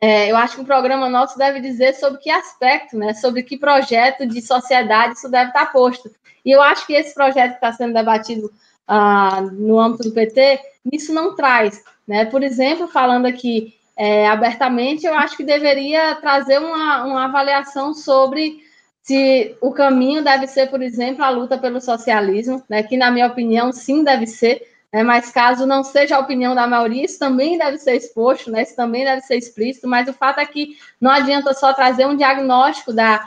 [0.00, 3.58] é, eu acho que o programa nosso deve dizer sobre que aspecto, né, sobre que
[3.58, 6.10] projeto de sociedade isso deve estar posto.
[6.42, 8.50] E eu acho que esse projeto que está sendo debatido
[8.88, 11.82] ah, no âmbito do PT, isso não traz.
[12.06, 12.24] Né?
[12.24, 18.62] Por exemplo, falando aqui é, abertamente, eu acho que deveria trazer uma, uma avaliação sobre
[19.04, 23.26] se o caminho deve ser, por exemplo, a luta pelo socialismo, né, que, na minha
[23.26, 27.58] opinião, sim deve ser, né, mas caso não seja a opinião da maioria, isso também
[27.58, 31.10] deve ser exposto, né, isso também deve ser explícito, mas o fato é que não
[31.10, 33.22] adianta só trazer um diagnóstico da,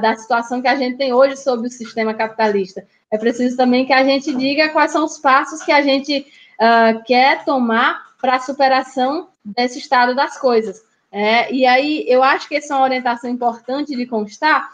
[0.00, 2.86] da situação que a gente tem hoje sobre o sistema capitalista.
[3.10, 6.24] É preciso também que a gente diga quais são os passos que a gente
[6.60, 10.82] uh, quer tomar para a superação desse estado das coisas.
[11.16, 14.68] É, e aí, eu acho que essa é uma orientação importante de constar,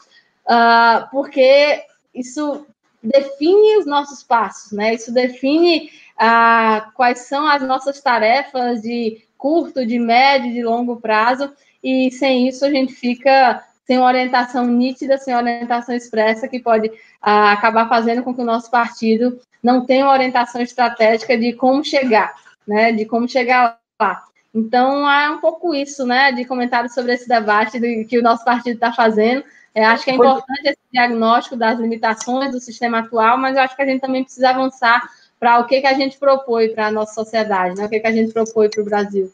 [0.50, 1.84] uh, porque
[2.14, 2.66] isso
[3.02, 4.94] define os nossos passos, né?
[4.94, 11.50] Isso define ah, quais são as nossas tarefas de curto, de médio, de longo prazo,
[11.82, 16.92] e sem isso a gente fica sem uma orientação nítida, sem orientação expressa, que pode
[17.22, 21.82] ah, acabar fazendo com que o nosso partido não tenha uma orientação estratégica de como
[21.84, 22.34] chegar,
[22.66, 22.92] né?
[22.92, 24.22] De como chegar lá.
[24.54, 26.32] Então, é um pouco isso, né?
[26.32, 29.44] De comentário sobre esse debate que o nosso partido está fazendo.
[29.74, 33.76] É, acho que é importante esse diagnóstico das limitações do sistema atual, mas eu acho
[33.76, 35.00] que a gente também precisa avançar
[35.38, 37.86] para o que, que a gente propõe para a nossa sociedade, né?
[37.86, 39.32] o que, que a gente propõe para o Brasil.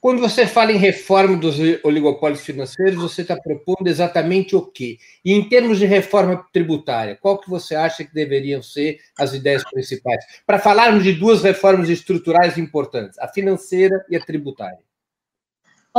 [0.00, 4.98] Quando você fala em reforma dos oligopólios financeiros, você está propondo exatamente o quê?
[5.24, 9.64] E em termos de reforma tributária, qual que você acha que deveriam ser as ideias
[9.64, 10.24] principais?
[10.44, 14.85] Para falarmos de duas reformas estruturais importantes, a financeira e a tributária.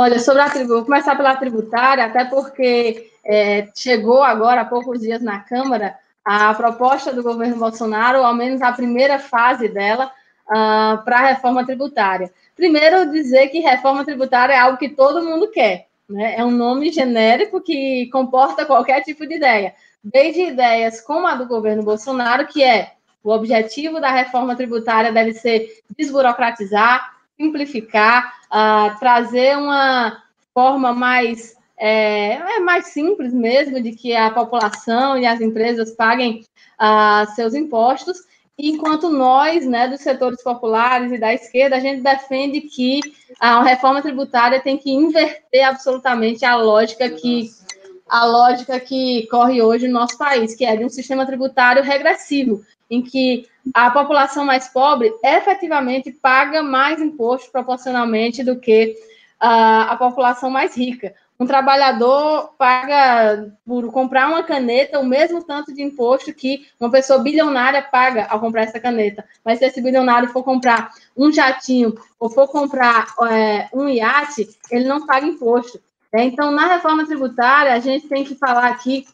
[0.00, 5.00] Olha, sobre a tributária, vou começar pela tributária, até porque é, chegou agora há poucos
[5.00, 10.06] dias na Câmara a proposta do governo Bolsonaro, ao menos a primeira fase dela,
[10.46, 12.32] uh, para a reforma tributária.
[12.54, 15.88] Primeiro, dizer que reforma tributária é algo que todo mundo quer.
[16.08, 16.36] Né?
[16.36, 19.74] É um nome genérico que comporta qualquer tipo de ideia,
[20.04, 22.92] desde ideias como a do governo Bolsonaro, que é
[23.24, 25.68] o objetivo da reforma tributária deve ser
[25.98, 30.22] desburocratizar, simplificar, uh, trazer uma
[30.52, 36.44] forma mais é, é, mais simples mesmo de que a população e as empresas paguem
[36.80, 38.18] uh, seus impostos,
[38.58, 43.00] enquanto nós, né, dos setores populares e da esquerda, a gente defende que
[43.38, 47.48] a reforma tributária tem que inverter absolutamente a lógica que
[48.08, 52.64] a lógica que corre hoje no nosso país, que é de um sistema tributário regressivo,
[52.90, 58.94] em que a população mais pobre efetivamente paga mais imposto proporcionalmente do que
[59.42, 61.14] uh, a população mais rica.
[61.40, 67.20] Um trabalhador paga por comprar uma caneta o mesmo tanto de imposto que uma pessoa
[67.20, 69.24] bilionária paga ao comprar essa caneta.
[69.44, 74.88] Mas se esse bilionário for comprar um jatinho ou for comprar é, um iate, ele
[74.88, 75.80] não paga imposto.
[76.12, 79.06] É, então, na reforma tributária, a gente tem que falar aqui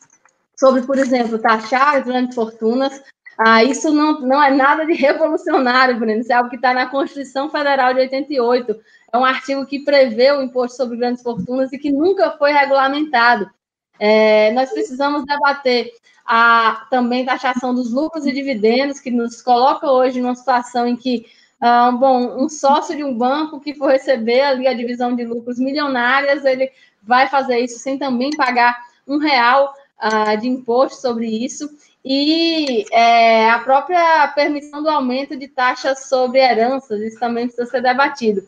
[0.57, 3.03] sobre, por exemplo, taxar as grandes fortunas,
[3.39, 6.21] ah, isso não, não é nada de revolucionário, Breno.
[6.21, 8.81] Isso é algo que está na Constituição Federal de 88.
[9.13, 13.51] É um artigo que prevê o imposto sobre grandes fortunas e que nunca foi regulamentado.
[13.99, 15.91] É, nós precisamos debater
[16.25, 21.27] a também taxação dos lucros e dividendos, que nos coloca hoje numa situação em que,
[21.61, 25.59] ah, bom, um sócio de um banco que for receber ali a divisão de lucros
[25.59, 26.71] milionárias, ele
[27.03, 31.69] vai fazer isso sem também pagar um real ah, de imposto sobre isso
[32.05, 37.81] e é, a própria permissão do aumento de taxas sobre heranças, isso também precisa ser
[37.81, 38.47] debatido.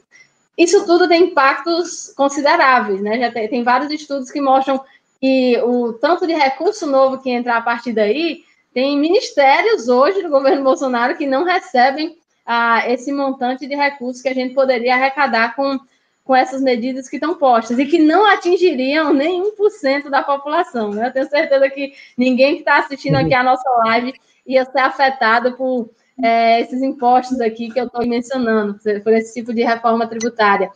[0.58, 3.18] Isso tudo tem impactos consideráveis, né?
[3.18, 4.82] Já tem, tem vários estudos que mostram
[5.20, 8.44] que o tanto de recurso novo que entra a partir daí,
[8.74, 14.28] tem ministérios hoje do governo Bolsonaro que não recebem ah, esse montante de recursos que
[14.28, 15.80] a gente poderia arrecadar com
[16.26, 20.90] com essas medidas que estão postas e que não atingiriam nem 1% da população.
[20.90, 21.06] Né?
[21.06, 24.12] Eu tenho certeza que ninguém que está assistindo aqui a nossa live
[24.44, 25.88] ia ser afetado por
[26.20, 30.68] é, esses impostos aqui que eu estou mencionando, por esse tipo de reforma tributária.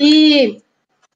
[0.00, 0.62] E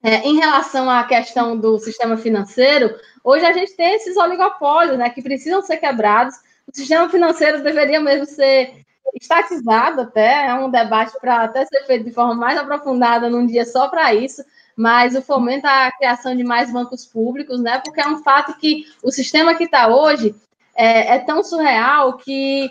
[0.03, 5.09] é, em relação à questão do sistema financeiro, hoje a gente tem esses oligopólios né,
[5.09, 6.35] que precisam ser quebrados.
[6.67, 8.85] O sistema financeiro deveria mesmo ser
[9.15, 13.65] estatizado até, é um debate para até ser feito de forma mais aprofundada num dia
[13.65, 14.45] só para isso,
[14.77, 17.81] mas o fomento à criação de mais bancos públicos, né?
[17.85, 20.35] Porque é um fato que o sistema que está hoje
[20.75, 22.71] é, é, tão surreal que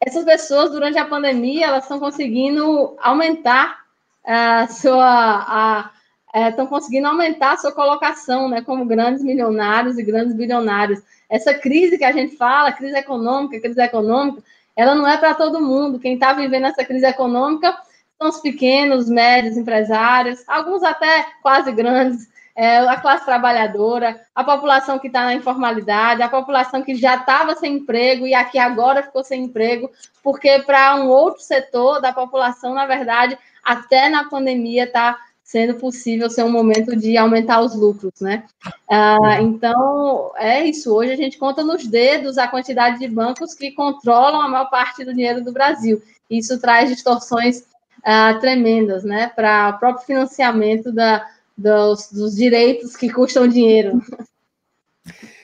[0.00, 3.84] essas pessoas, durante a pandemia, elas estão conseguindo aumentar
[4.24, 5.90] a sua.
[6.34, 11.00] estão é, conseguindo aumentar a sua colocação né, como grandes milionários e grandes bilionários.
[11.28, 14.42] Essa crise que a gente fala, crise econômica, crise econômica,
[14.76, 15.98] ela não é para todo mundo.
[15.98, 17.76] Quem está vivendo essa crise econômica
[18.18, 24.98] são os pequenos, médios empresários, alguns até quase grandes, é, a classe trabalhadora, a população
[24.98, 29.24] que está na informalidade, a população que já estava sem emprego e aqui agora ficou
[29.24, 29.90] sem emprego,
[30.22, 35.18] porque para um outro setor da população, na verdade, até na pandemia está
[35.54, 38.42] sendo possível ser um momento de aumentar os lucros, né?
[38.90, 40.92] Ah, então, é isso.
[40.92, 45.04] Hoje a gente conta nos dedos a quantidade de bancos que controlam a maior parte
[45.04, 46.02] do dinheiro do Brasil.
[46.28, 47.62] Isso traz distorções
[48.02, 49.28] ah, tremendas, né?
[49.28, 51.24] Para o próprio financiamento da,
[51.56, 54.02] dos, dos direitos que custam dinheiro.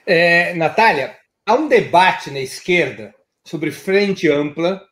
[0.04, 1.14] É, Natália,
[1.46, 4.82] há um debate na esquerda sobre frente ampla,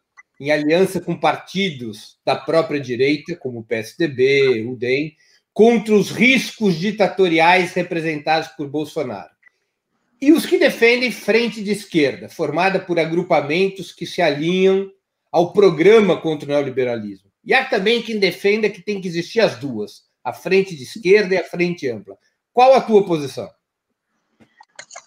[0.40, 5.14] em aliança com partidos da própria direita, como o PSDB, o DEM,
[5.52, 9.30] contra os riscos ditatoriais representados por Bolsonaro.
[10.20, 14.90] E os que defendem frente de esquerda, formada por agrupamentos que se alinham
[15.30, 17.30] ao programa contra o neoliberalismo.
[17.44, 21.34] E há também quem defenda que tem que existir as duas, a frente de esquerda
[21.34, 22.16] e a frente ampla.
[22.52, 23.48] Qual a tua posição?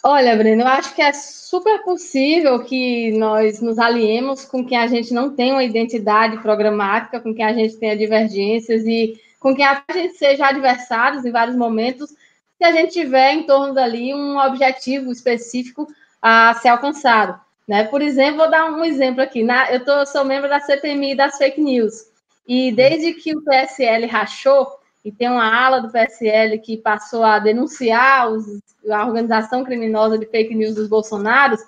[0.03, 4.87] Olha, Breno, eu acho que é super possível que nós nos aliemos com quem a
[4.87, 9.65] gente não tem uma identidade programática, com quem a gente tenha divergências e com quem
[9.65, 14.37] a gente seja adversários em vários momentos, se a gente tiver em torno dali um
[14.37, 15.87] objetivo específico
[16.21, 17.39] a ser alcançado.
[17.67, 17.83] Né?
[17.85, 19.43] Por exemplo, vou dar um exemplo aqui.
[19.43, 22.11] Na, eu, tô, sou membro da CPMI das fake news.
[22.47, 24.67] E desde que o PSL rachou,
[25.03, 28.45] e tem uma ala do PSL que passou a denunciar os,
[28.89, 31.59] a organização criminosa de fake news dos bolsonaros,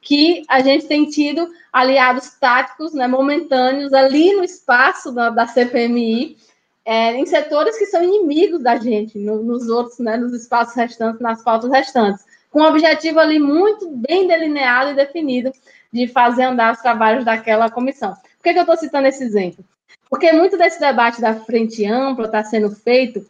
[0.00, 6.36] que a gente tem tido aliados táticos, né, momentâneos, ali no espaço da, da CPMI,
[6.84, 11.20] é, em setores que são inimigos da gente, no, nos outros, né, nos espaços restantes,
[11.20, 15.52] nas pautas restantes, com um objetivo ali muito bem delineado e definido
[15.92, 18.12] de fazer andar os trabalhos daquela comissão.
[18.14, 19.64] Por que, que eu estou citando esse exemplo?
[20.12, 23.26] Porque muito desse debate da frente ampla está sendo feito,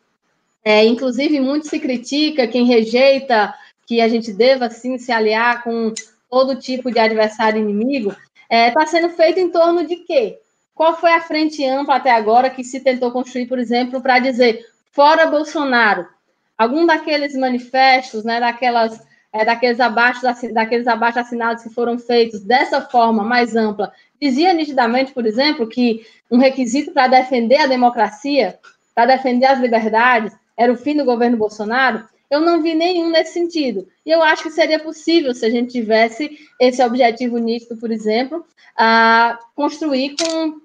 [0.65, 3.55] é, inclusive muito se critica quem rejeita
[3.87, 5.95] que a gente deva sim se aliar com
[6.29, 10.41] todo tipo de adversário inimigo, está é, tá sendo feito em torno de quê?
[10.75, 14.67] Qual foi a frente ampla até agora que se tentou construir, por exemplo, para dizer
[14.91, 16.09] fora Bolsonaro?
[16.59, 19.01] Algum daqueles manifestos, né, daquelas,
[19.33, 20.23] é, daqueles, abaixo,
[20.53, 23.93] daqueles abaixo assinados que foram feitos dessa forma mais ampla,
[24.23, 28.57] dizia nitidamente, por exemplo, que um requisito para defender a democracia,
[28.95, 33.33] para defender as liberdades, era o fim do governo Bolsonaro, eu não vi nenhum nesse
[33.33, 33.89] sentido.
[34.07, 38.47] E eu acho que seria possível, se a gente tivesse esse objetivo nítido, por exemplo,
[38.77, 40.61] a construir com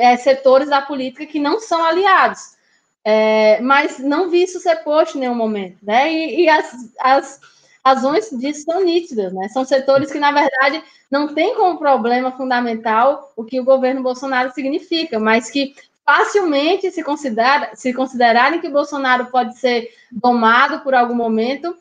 [0.00, 2.56] é, setores da política que não são aliados.
[3.04, 5.78] É, mas não vi isso ser posto em nenhum momento.
[5.82, 6.12] Né?
[6.12, 7.40] E, e as, as
[7.84, 9.32] razões disso são nítidas.
[9.32, 9.48] Né?
[9.48, 14.52] São setores que, na verdade, não tem como problema fundamental o que o governo Bolsonaro
[14.52, 15.74] significa, mas que
[16.04, 21.76] facilmente se, considera, se considerarem que Bolsonaro pode ser domado por algum momento,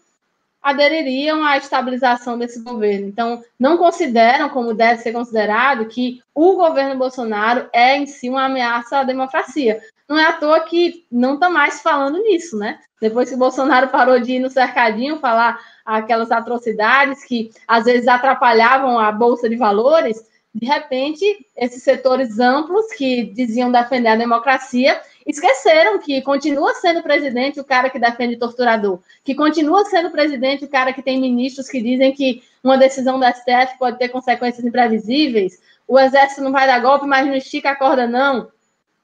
[0.62, 3.08] adeririam à estabilização desse governo.
[3.08, 8.46] Então, não consideram, como deve ser considerado, que o governo Bolsonaro é em si uma
[8.46, 9.82] ameaça à democracia.
[10.12, 12.82] Não é à toa que não está mais falando nisso, né?
[13.02, 19.00] Depois que Bolsonaro parou de ir no cercadinho falar aquelas atrocidades que às vezes atrapalhavam
[19.00, 20.22] a bolsa de valores,
[20.54, 27.62] de repente, esses setores amplos que diziam defender a democracia esqueceram que continua sendo presidente
[27.62, 31.82] o cara que defende torturador, que continua sendo presidente o cara que tem ministros que
[31.82, 36.82] dizem que uma decisão da STF pode ter consequências imprevisíveis, o exército não vai dar
[36.82, 38.52] golpe, mas não estica a corda, não.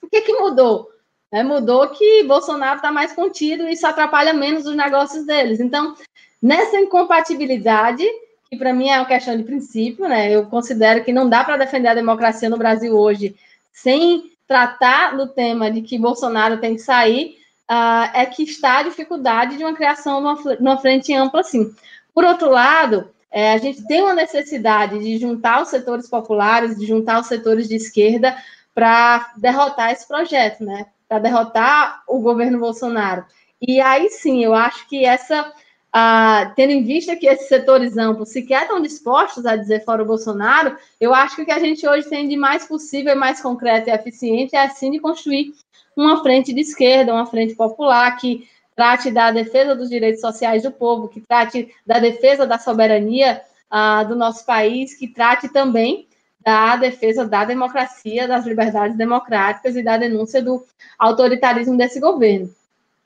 [0.02, 0.97] O que, que mudou?
[1.32, 5.60] É, mudou que Bolsonaro está mais contido e isso atrapalha menos os negócios deles.
[5.60, 5.96] Então,
[6.42, 8.04] Nessa incompatibilidade,
[8.50, 10.32] que para mim é uma questão de princípio, né?
[10.32, 13.36] Eu considero que não dá para defender a democracia no Brasil hoje
[13.74, 17.38] sem tratar do tema de que Bolsonaro tem que sair,
[17.70, 21.74] uh, é que está a dificuldade de uma criação de uma, frente ampla assim.
[22.14, 26.86] Por outro lado, é, a gente tem uma necessidade de juntar os setores populares, de
[26.86, 28.38] juntar os setores de esquerda
[28.74, 30.86] para derrotar esse projeto, né?
[31.08, 33.26] Para derrotar o governo Bolsonaro.
[33.62, 35.54] E aí sim, eu acho que essa
[35.92, 40.06] ah, tendo em vista que esses setores amplos sequer estão dispostos a dizer fora o
[40.06, 43.90] Bolsonaro, eu acho que o que a gente hoje tem de mais possível, mais concreto
[43.90, 45.54] e eficiente é assim de construir
[45.96, 50.72] uma frente de esquerda, uma frente popular que trate da defesa dos direitos sociais do
[50.72, 56.07] povo, que trate da defesa da soberania ah, do nosso país, que trate também
[56.48, 60.66] da defesa da democracia, das liberdades democráticas e da denúncia do
[60.98, 62.50] autoritarismo desse governo.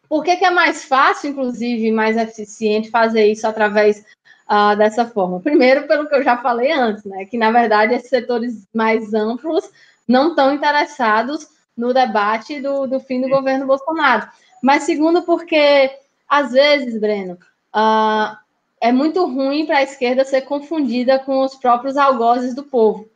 [0.07, 4.05] Por que, que é mais fácil, inclusive, mais eficiente fazer isso através
[4.47, 5.39] uh, dessa forma?
[5.39, 7.25] Primeiro, pelo que eu já falei antes, né?
[7.25, 9.67] Que, na verdade, esses setores mais amplos
[10.07, 14.29] não estão interessados no debate do, do fim do governo Bolsonaro.
[14.61, 15.89] Mas segundo, porque,
[16.29, 17.39] às vezes, Breno,
[17.75, 18.37] uh,
[18.79, 23.09] é muito ruim para a esquerda ser confundida com os próprios algozes do povo.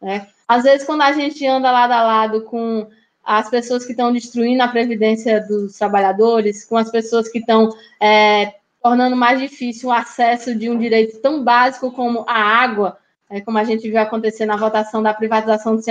[0.00, 0.26] Né?
[0.48, 2.88] Às vezes, quando a gente anda lado a lado com
[3.24, 7.70] as pessoas que estão destruindo a previdência dos trabalhadores, com as pessoas que estão
[8.00, 12.98] é, tornando mais difícil o acesso de um direito tão básico como a água,
[13.28, 15.82] é, como a gente viu acontecer na votação da privatização do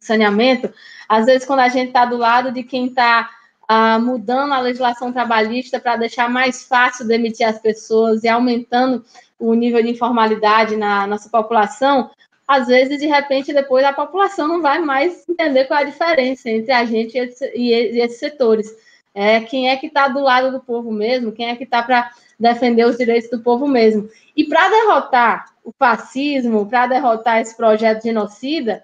[0.00, 0.72] saneamento,
[1.08, 3.30] às vezes quando a gente está do lado de quem está
[3.68, 9.04] ah, mudando a legislação trabalhista para deixar mais fácil demitir as pessoas e aumentando
[9.38, 12.10] o nível de informalidade na nossa população,
[12.48, 16.48] às vezes, de repente, depois a população não vai mais entender qual é a diferença
[16.48, 18.74] entre a gente e, esse, esses setores.
[19.14, 21.30] É, quem é que está do lado do povo mesmo?
[21.30, 24.08] Quem é que está para defender os direitos do povo mesmo?
[24.34, 28.82] E para derrotar o fascismo, para derrotar esse projeto genocida,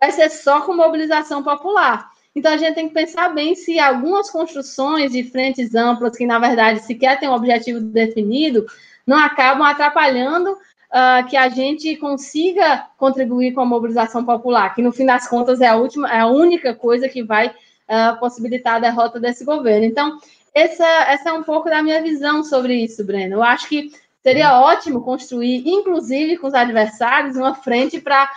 [0.00, 2.10] vai ser só com mobilização popular.
[2.34, 6.40] Então a gente tem que pensar bem se algumas construções de frentes amplas, que na
[6.40, 8.66] verdade sequer têm um objetivo definido,
[9.06, 10.58] não acabam atrapalhando
[10.94, 15.60] uh, que a gente consiga contribuir com a mobilização popular, que no fim das contas
[15.60, 19.84] é a última, é a única coisa que vai uh, possibilitar a derrota desse governo.
[19.84, 20.18] Então,
[20.54, 23.36] essa, essa é um pouco da minha visão sobre isso, Breno.
[23.36, 23.90] Eu acho que
[24.22, 28.30] seria ótimo construir, inclusive com os adversários, uma frente para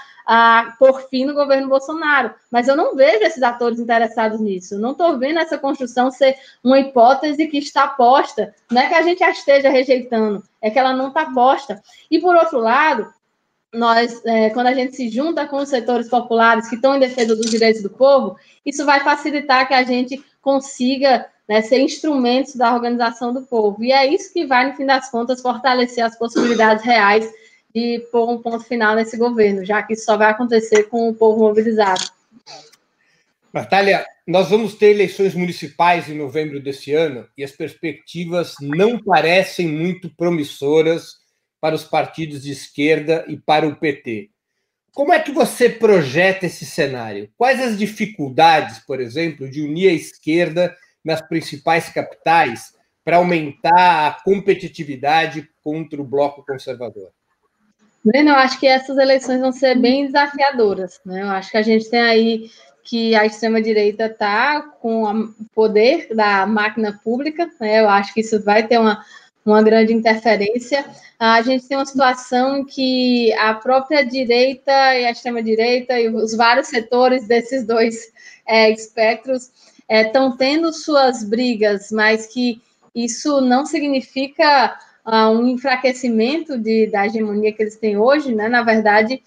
[0.77, 2.33] por fim no governo Bolsonaro.
[2.51, 4.77] Mas eu não vejo esses atores interessados nisso.
[4.77, 8.53] Não estou vendo essa construção ser uma hipótese que está posta.
[8.69, 11.81] Não é que a gente a esteja rejeitando, é que ela não está posta.
[12.11, 13.11] E por outro lado,
[13.73, 17.35] nós, é, quando a gente se junta com os setores populares que estão em defesa
[17.35, 22.73] dos direitos do povo, isso vai facilitar que a gente consiga né, ser instrumentos da
[22.73, 23.81] organização do povo.
[23.83, 27.29] E é isso que vai, no fim das contas, fortalecer as possibilidades reais
[27.73, 31.15] de pôr um ponto final nesse governo, já que isso só vai acontecer com o
[31.15, 32.05] povo mobilizado.
[33.53, 39.67] Natália, nós vamos ter eleições municipais em novembro desse ano e as perspectivas não parecem
[39.67, 41.15] muito promissoras
[41.59, 44.29] para os partidos de esquerda e para o PT.
[44.93, 47.29] Como é que você projeta esse cenário?
[47.37, 54.23] Quais as dificuldades, por exemplo, de unir a esquerda nas principais capitais para aumentar a
[54.23, 57.11] competitividade contra o bloco conservador?
[58.03, 60.99] Breno, eu acho que essas eleições vão ser bem desafiadoras.
[61.05, 61.21] Né?
[61.21, 62.51] Eu acho que a gente tem aí
[62.83, 67.81] que a extrema-direita está com o poder da máquina pública, né?
[67.81, 69.03] eu acho que isso vai ter uma,
[69.45, 70.85] uma grande interferência.
[71.19, 76.67] A gente tem uma situação que a própria direita e a extrema-direita e os vários
[76.67, 78.11] setores desses dois
[78.45, 79.51] é, espectros
[79.89, 82.61] estão é, tendo suas brigas, mas que
[82.93, 84.77] isso não significa
[85.07, 88.49] uh, um enfraquecimento de, da hegemonia que eles têm hoje, né?
[88.49, 89.23] Na verdade,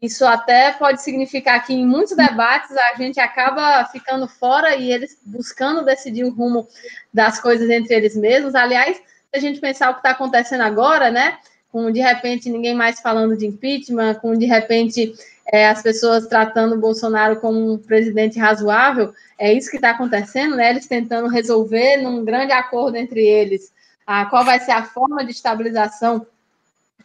[0.00, 5.16] isso até pode significar que em muitos debates a gente acaba ficando fora e eles
[5.24, 6.68] buscando decidir o rumo
[7.12, 8.54] das coisas entre eles mesmos.
[8.54, 9.02] Aliás, se
[9.32, 11.38] a gente pensar o que está acontecendo agora, né?
[11.70, 15.14] Com de repente ninguém mais falando de impeachment, com de repente
[15.50, 20.56] é, as pessoas tratando o Bolsonaro como um presidente razoável, é isso que está acontecendo,
[20.56, 20.68] né?
[20.68, 23.72] Eles tentando resolver num grande acordo entre eles
[24.12, 26.26] a, qual vai ser a forma de estabilização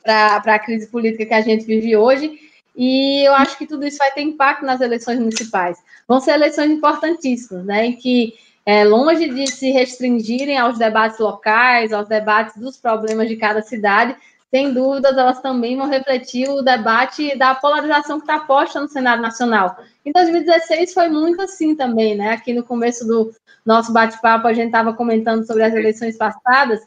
[0.03, 2.37] para a crise política que a gente vive hoje.
[2.75, 5.77] E eu acho que tudo isso vai ter impacto nas eleições municipais.
[6.07, 8.33] Vão ser eleições importantíssimas, né, em que,
[8.65, 14.15] é, longe de se restringirem aos debates locais, aos debates dos problemas de cada cidade,
[14.51, 19.21] sem dúvidas, elas também vão refletir o debate da polarização que está posta no cenário
[19.21, 19.77] nacional.
[20.05, 22.31] Em 2016 foi muito assim também, né?
[22.31, 23.33] Aqui no começo do
[23.65, 26.79] nosso bate-papo a gente estava comentando sobre as eleições passadas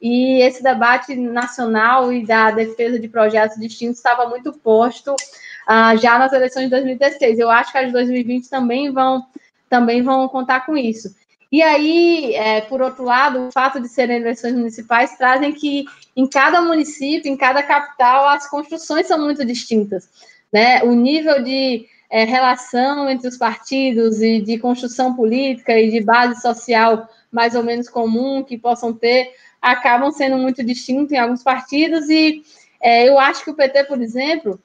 [0.00, 6.18] e esse debate nacional e da defesa de projetos distintos estava muito posto uh, já
[6.18, 7.38] nas eleições de 2016.
[7.38, 9.26] Eu acho que as de 2020 também vão
[9.68, 11.14] também vão contar com isso.
[11.50, 15.84] E aí, é, por outro lado, o fato de serem eleições municipais trazem que
[16.16, 20.08] em cada município, em cada capital, as construções são muito distintas.
[20.52, 20.82] Né?
[20.82, 26.40] O nível de é, relação entre os partidos e de construção política e de base
[26.40, 29.30] social mais ou menos comum que possam ter,
[29.66, 32.42] acabam sendo muito distintos em alguns partidos, e
[32.80, 34.60] é, eu acho que o PT, por exemplo,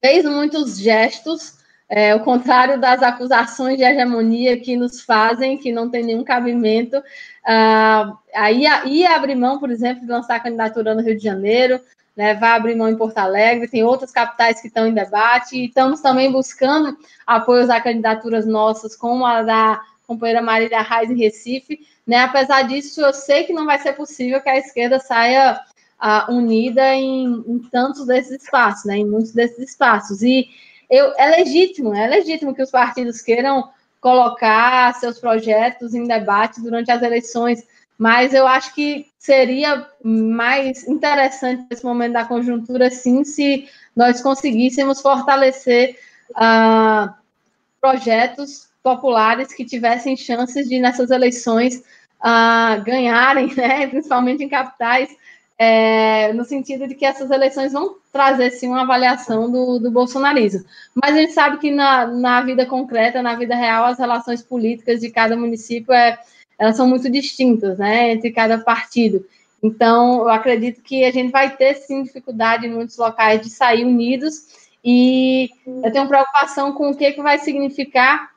[0.00, 1.58] fez muitos gestos,
[1.88, 6.98] é, o contrário das acusações de hegemonia que nos fazem, que não tem nenhum cabimento.
[6.98, 11.80] Uh, aí ia abrir mão, por exemplo, de lançar a candidatura no Rio de Janeiro,
[12.16, 15.66] né, vai abrir mão em Porto Alegre, tem outras capitais que estão em debate, e
[15.66, 21.86] estamos também buscando apoios a candidaturas nossas, como a da companheira Marília Reis em Recife,
[22.04, 25.60] né, apesar disso, eu sei que não vai ser possível que a esquerda saia
[26.02, 30.20] uh, unida em, em, tantos desses espaços, né, em muitos desses espaços.
[30.20, 30.48] E
[30.90, 36.90] eu, é legítimo, é legítimo que os partidos queiram colocar seus projetos em debate durante
[36.90, 37.64] as eleições,
[37.96, 45.00] mas eu acho que seria mais interessante nesse momento da conjuntura, sim, se nós conseguíssemos
[45.00, 45.96] fortalecer
[46.30, 47.14] uh,
[47.80, 51.82] projetos populares que tivessem chances de, nessas eleições,
[52.20, 55.08] uh, ganharem, né, principalmente em capitais,
[55.58, 60.64] é, no sentido de que essas eleições vão trazer sim uma avaliação do, do bolsonarismo.
[60.94, 65.00] Mas a gente sabe que na, na vida concreta, na vida real, as relações políticas
[65.00, 66.18] de cada município é,
[66.58, 69.24] elas são muito distintas, né, entre cada partido.
[69.62, 73.84] Então, eu acredito que a gente vai ter sim dificuldade em muitos locais de sair
[73.84, 74.46] unidos
[74.82, 75.50] e
[75.84, 78.29] eu tenho preocupação com o que, que vai significar,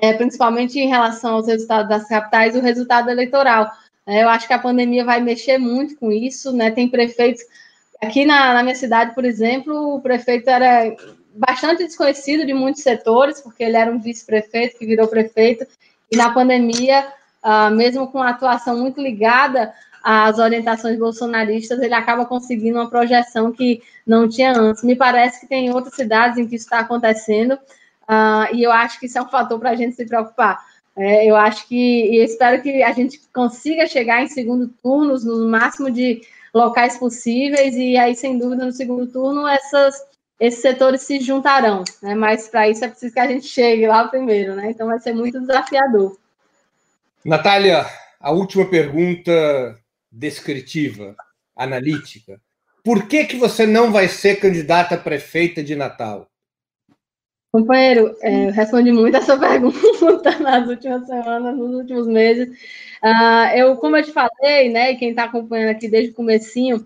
[0.00, 3.70] é, principalmente em relação aos resultados das capitais, o resultado eleitoral
[4.08, 6.70] é, eu acho que a pandemia vai mexer muito com isso, né?
[6.70, 7.42] Tem prefeitos.
[8.00, 10.96] Aqui na, na minha cidade, por exemplo, o prefeito era
[11.34, 15.66] bastante desconhecido de muitos setores, porque ele era um vice-prefeito que virou prefeito,
[16.10, 17.06] e na pandemia,
[17.44, 23.52] uh, mesmo com a atuação muito ligada às orientações bolsonaristas, ele acaba conseguindo uma projeção
[23.52, 24.82] que não tinha antes.
[24.82, 27.58] Me parece que tem outras cidades em que isso está acontecendo,
[28.08, 30.58] uh, e eu acho que isso é um fator para a gente se preocupar.
[30.96, 35.48] É, eu acho que, e espero que a gente consiga chegar em segundo turno, no
[35.48, 36.20] máximo de
[36.52, 39.94] locais possíveis, e aí, sem dúvida, no segundo turno, essas,
[40.40, 42.16] esses setores se juntarão, né?
[42.16, 44.70] Mas para isso é preciso que a gente chegue lá primeiro, né?
[44.70, 46.18] Então vai ser muito desafiador.
[47.24, 47.86] Natália,
[48.18, 49.78] a última pergunta
[50.10, 51.14] descritiva,
[51.54, 52.40] analítica.
[52.82, 56.28] Por que, que você não vai ser candidata a prefeita de Natal?
[57.50, 62.48] Companheiro, é, eu respondi muito essa pergunta nas últimas semanas, nos últimos meses.
[63.02, 66.76] Uh, eu, como eu te falei, né, quem está acompanhando aqui desde o comecinho,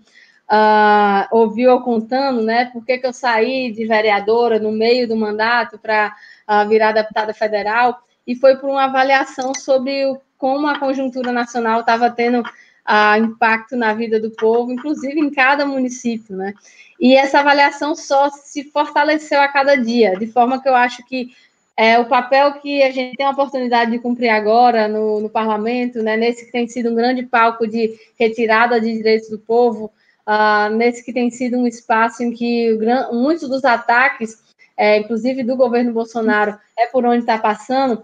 [0.49, 5.17] uh, ouviu eu contando, né, por que, que eu saí de vereadora no meio do
[5.17, 6.15] mandato para
[6.47, 11.81] uh, virar deputada federal, e foi por uma avaliação sobre o, como a conjuntura nacional
[11.81, 12.41] estava tendo
[12.87, 16.53] uh, impacto na vida do povo, inclusive em cada município, né?
[16.99, 21.31] E essa avaliação só se fortaleceu a cada dia, de forma que eu acho que
[21.75, 26.03] é, o papel que a gente tem a oportunidade de cumprir agora no, no parlamento,
[26.03, 29.91] né, nesse que tem sido um grande palco de retirada de direitos do povo,
[30.27, 34.37] uh, nesse que tem sido um espaço em que o, muitos dos ataques,
[34.77, 38.03] é, inclusive do governo Bolsonaro, é por onde está passando,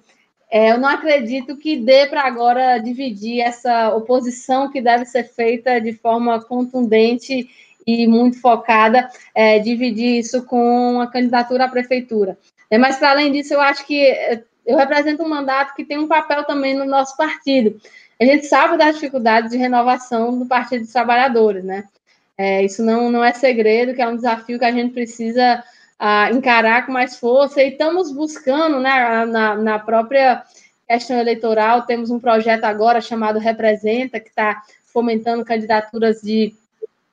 [0.51, 5.79] é, eu não acredito que dê para agora dividir essa oposição que deve ser feita
[5.79, 7.47] de forma contundente
[7.85, 12.37] e muito focada, é, dividir isso com a candidatura à prefeitura.
[12.69, 15.97] É, mas, para além disso, eu acho que é, eu represento um mandato que tem
[15.97, 17.79] um papel também no nosso partido.
[18.19, 21.85] A gente sabe das dificuldades de renovação do Partido dos Trabalhadores, né?
[22.37, 25.63] É, isso não, não é segredo, que é um desafio que a gente precisa
[25.99, 30.43] a encarar com mais força, e estamos buscando, né, na, na própria
[30.87, 36.53] questão eleitoral, temos um projeto agora chamado Representa, que está fomentando candidaturas de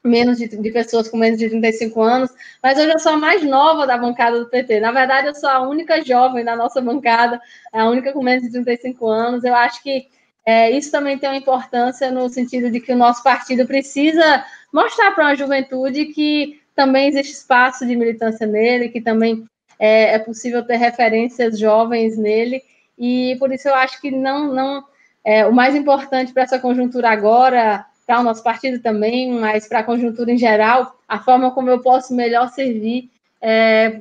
[0.02, 2.30] menos de, de, pessoas com menos de 35 anos,
[2.62, 4.80] mas hoje eu sou a mais nova da bancada do PT.
[4.80, 7.40] Na verdade, eu sou a única jovem da nossa bancada,
[7.72, 9.44] a única com menos de 35 anos.
[9.44, 10.06] Eu acho que
[10.46, 15.10] é, isso também tem uma importância no sentido de que o nosso partido precisa mostrar
[15.10, 19.44] para a juventude que também existe espaço de militância nele, que também
[19.78, 22.62] é, é, possível ter referências jovens nele,
[22.98, 24.84] e por isso eu acho que não, não
[25.24, 29.80] é, o mais importante para essa conjuntura agora, para o nosso partido também, mas para
[29.80, 33.10] a conjuntura em geral, a forma como eu posso melhor servir,
[33.40, 34.00] é,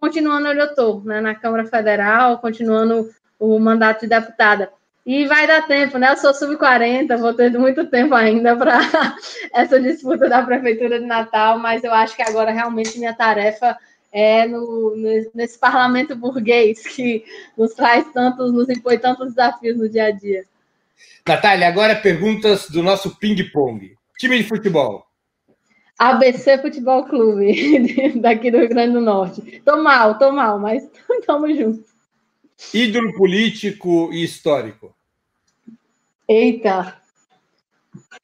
[0.00, 4.70] continuando onde eu estou, né, na Câmara Federal, continuando o mandato de deputada.
[5.04, 6.12] E vai dar tempo, né?
[6.12, 8.78] Eu sou sub-40, vou ter muito tempo ainda para
[9.52, 13.76] essa disputa da Prefeitura de Natal, mas eu acho que agora realmente minha tarefa
[14.12, 14.94] é no,
[15.34, 17.24] nesse parlamento burguês que
[17.56, 20.44] nos traz tantos, nos impõe tantos desafios no dia a dia.
[21.26, 23.96] Natália, agora perguntas do nosso ping-pong.
[24.18, 25.04] Time de futebol.
[25.98, 29.62] ABC Futebol Clube, daqui do Rio Grande do Norte.
[29.64, 30.88] Tô mal, tô mal, mas
[31.18, 31.91] estamos juntos.
[32.72, 34.94] Ídolo político e histórico.
[36.28, 36.96] Eita.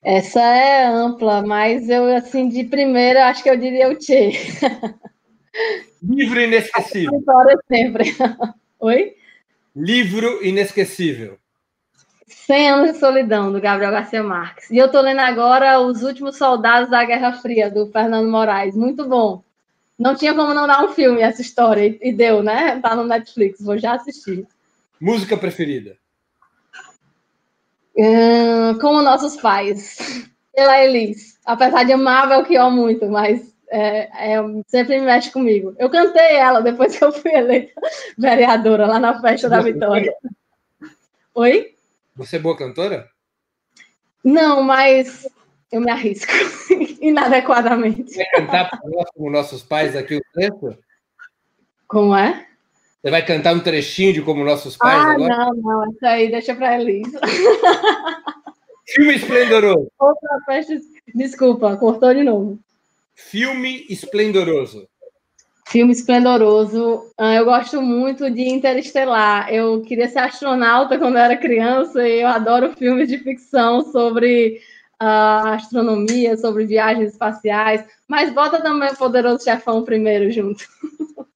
[0.03, 4.32] Essa é ampla, mas eu, assim, de primeira, acho que eu diria o Tchê.
[6.03, 7.18] Livro inesquecível.
[7.18, 8.16] Vitória sempre.
[8.80, 9.14] Oi?
[9.74, 11.39] Livro inesquecível.
[12.26, 14.70] 100 anos de solidão, do Gabriel Garcia Marques.
[14.70, 18.74] E eu tô lendo agora Os Últimos Soldados da Guerra Fria, do Fernando Moraes.
[18.76, 19.43] Muito bom.
[19.99, 22.78] Não tinha como não dar um filme essa história, e deu, né?
[22.80, 24.46] Tá no Netflix, vou já assistir.
[25.01, 25.96] Música preferida?
[27.96, 31.36] Hum, como nossos pais, pela Elis.
[31.44, 34.38] Apesar de amar Belchior muito, mas é, é,
[34.68, 35.74] sempre mexe comigo.
[35.78, 37.80] Eu cantei ela depois que eu fui eleita
[38.16, 40.14] vereadora lá na festa da Vitória.
[41.34, 41.74] Oi?
[42.14, 43.09] Você é boa cantora?
[44.24, 45.26] Não, mas
[45.71, 46.33] eu me arrisco
[47.01, 48.14] inadequadamente.
[48.16, 48.71] Vai cantar
[49.14, 50.79] como nossos pais aqui o trecho?
[51.87, 52.47] Como é?
[53.03, 55.37] Você vai cantar um trechinho de como nossos pais ah, agora?
[55.37, 57.21] Não, não, isso aí deixa para Elisa.
[58.87, 59.91] Filme esplendoroso.
[59.99, 60.75] Outra festa.
[61.14, 62.59] Desculpa, cortou de novo.
[63.14, 64.89] Filme esplendoroso.
[65.69, 67.12] Filme esplendoroso.
[67.19, 69.53] Ah, eu gosto muito de Interestelar.
[69.53, 74.61] Eu queria ser astronauta quando eu era criança e eu adoro filmes de ficção sobre
[75.03, 77.84] uh, astronomia, sobre viagens espaciais.
[78.07, 80.64] Mas bota também o Poderoso Chefão primeiro junto.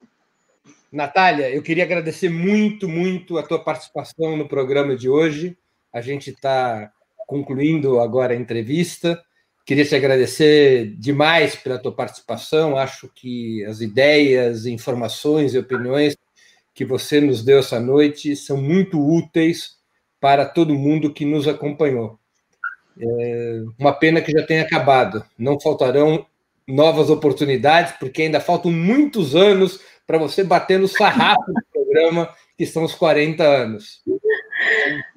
[0.92, 5.56] Natália, eu queria agradecer muito, muito a tua participação no programa de hoje.
[5.90, 6.92] A gente está
[7.26, 9.18] concluindo agora a entrevista.
[9.64, 12.76] Queria te agradecer demais pela tua participação.
[12.76, 16.14] Acho que as ideias, informações e opiniões
[16.74, 19.78] que você nos deu essa noite são muito úteis
[20.20, 22.18] para todo mundo que nos acompanhou.
[22.98, 25.24] É uma pena que já tenha acabado.
[25.38, 26.26] Não faltarão
[26.66, 32.66] novas oportunidades, porque ainda faltam muitos anos para você bater no sarrafo do programa, que
[32.66, 34.02] são os 40 anos.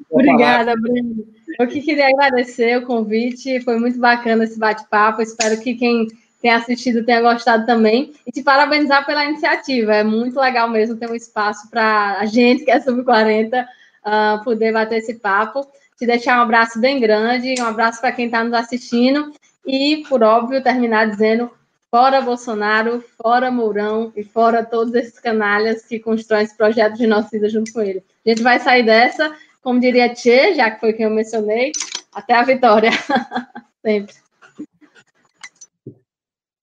[0.09, 1.25] Obrigada, Bruno.
[1.59, 5.21] Eu que queria agradecer o convite, foi muito bacana esse bate-papo.
[5.21, 6.07] Espero que quem
[6.41, 8.13] tem assistido tenha gostado também.
[8.27, 9.95] E te parabenizar pela iniciativa.
[9.95, 13.67] É muito legal mesmo ter um espaço para a gente que é sub-40 uh,
[14.03, 15.65] ah, poder bater esse papo.
[15.97, 19.31] Te deixar um abraço bem grande, um abraço para quem está nos assistindo.
[19.65, 21.49] E, por óbvio, terminar dizendo
[21.89, 27.47] Fora Bolsonaro, fora Mourão e fora todos esses canalhas que constroem esse projeto de genocida
[27.47, 28.03] junto com ele.
[28.25, 31.71] A gente vai sair dessa, como diria Tchê, já que foi quem eu mencionei,
[32.13, 32.89] até a vitória.
[33.81, 34.13] Sempre.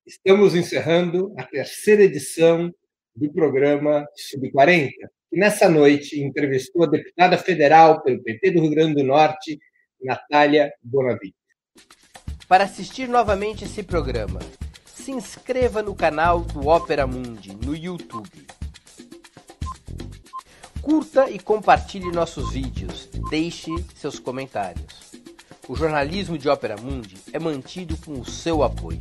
[0.07, 2.71] Estamos encerrando a terceira edição
[3.17, 4.91] do programa Sub-40,
[5.33, 9.59] que nessa noite entrevistou a deputada federal pelo PT do Rio Grande do Norte,
[10.03, 11.35] Natália Bonavide.
[12.47, 14.41] Para assistir novamente esse programa,
[14.85, 18.29] se inscreva no canal do Opera Mundi no YouTube.
[20.83, 23.09] Curta e compartilhe nossos vídeos.
[23.31, 25.13] Deixe seus comentários.
[25.67, 29.01] O jornalismo de Opera Mundi é mantido com o seu apoio.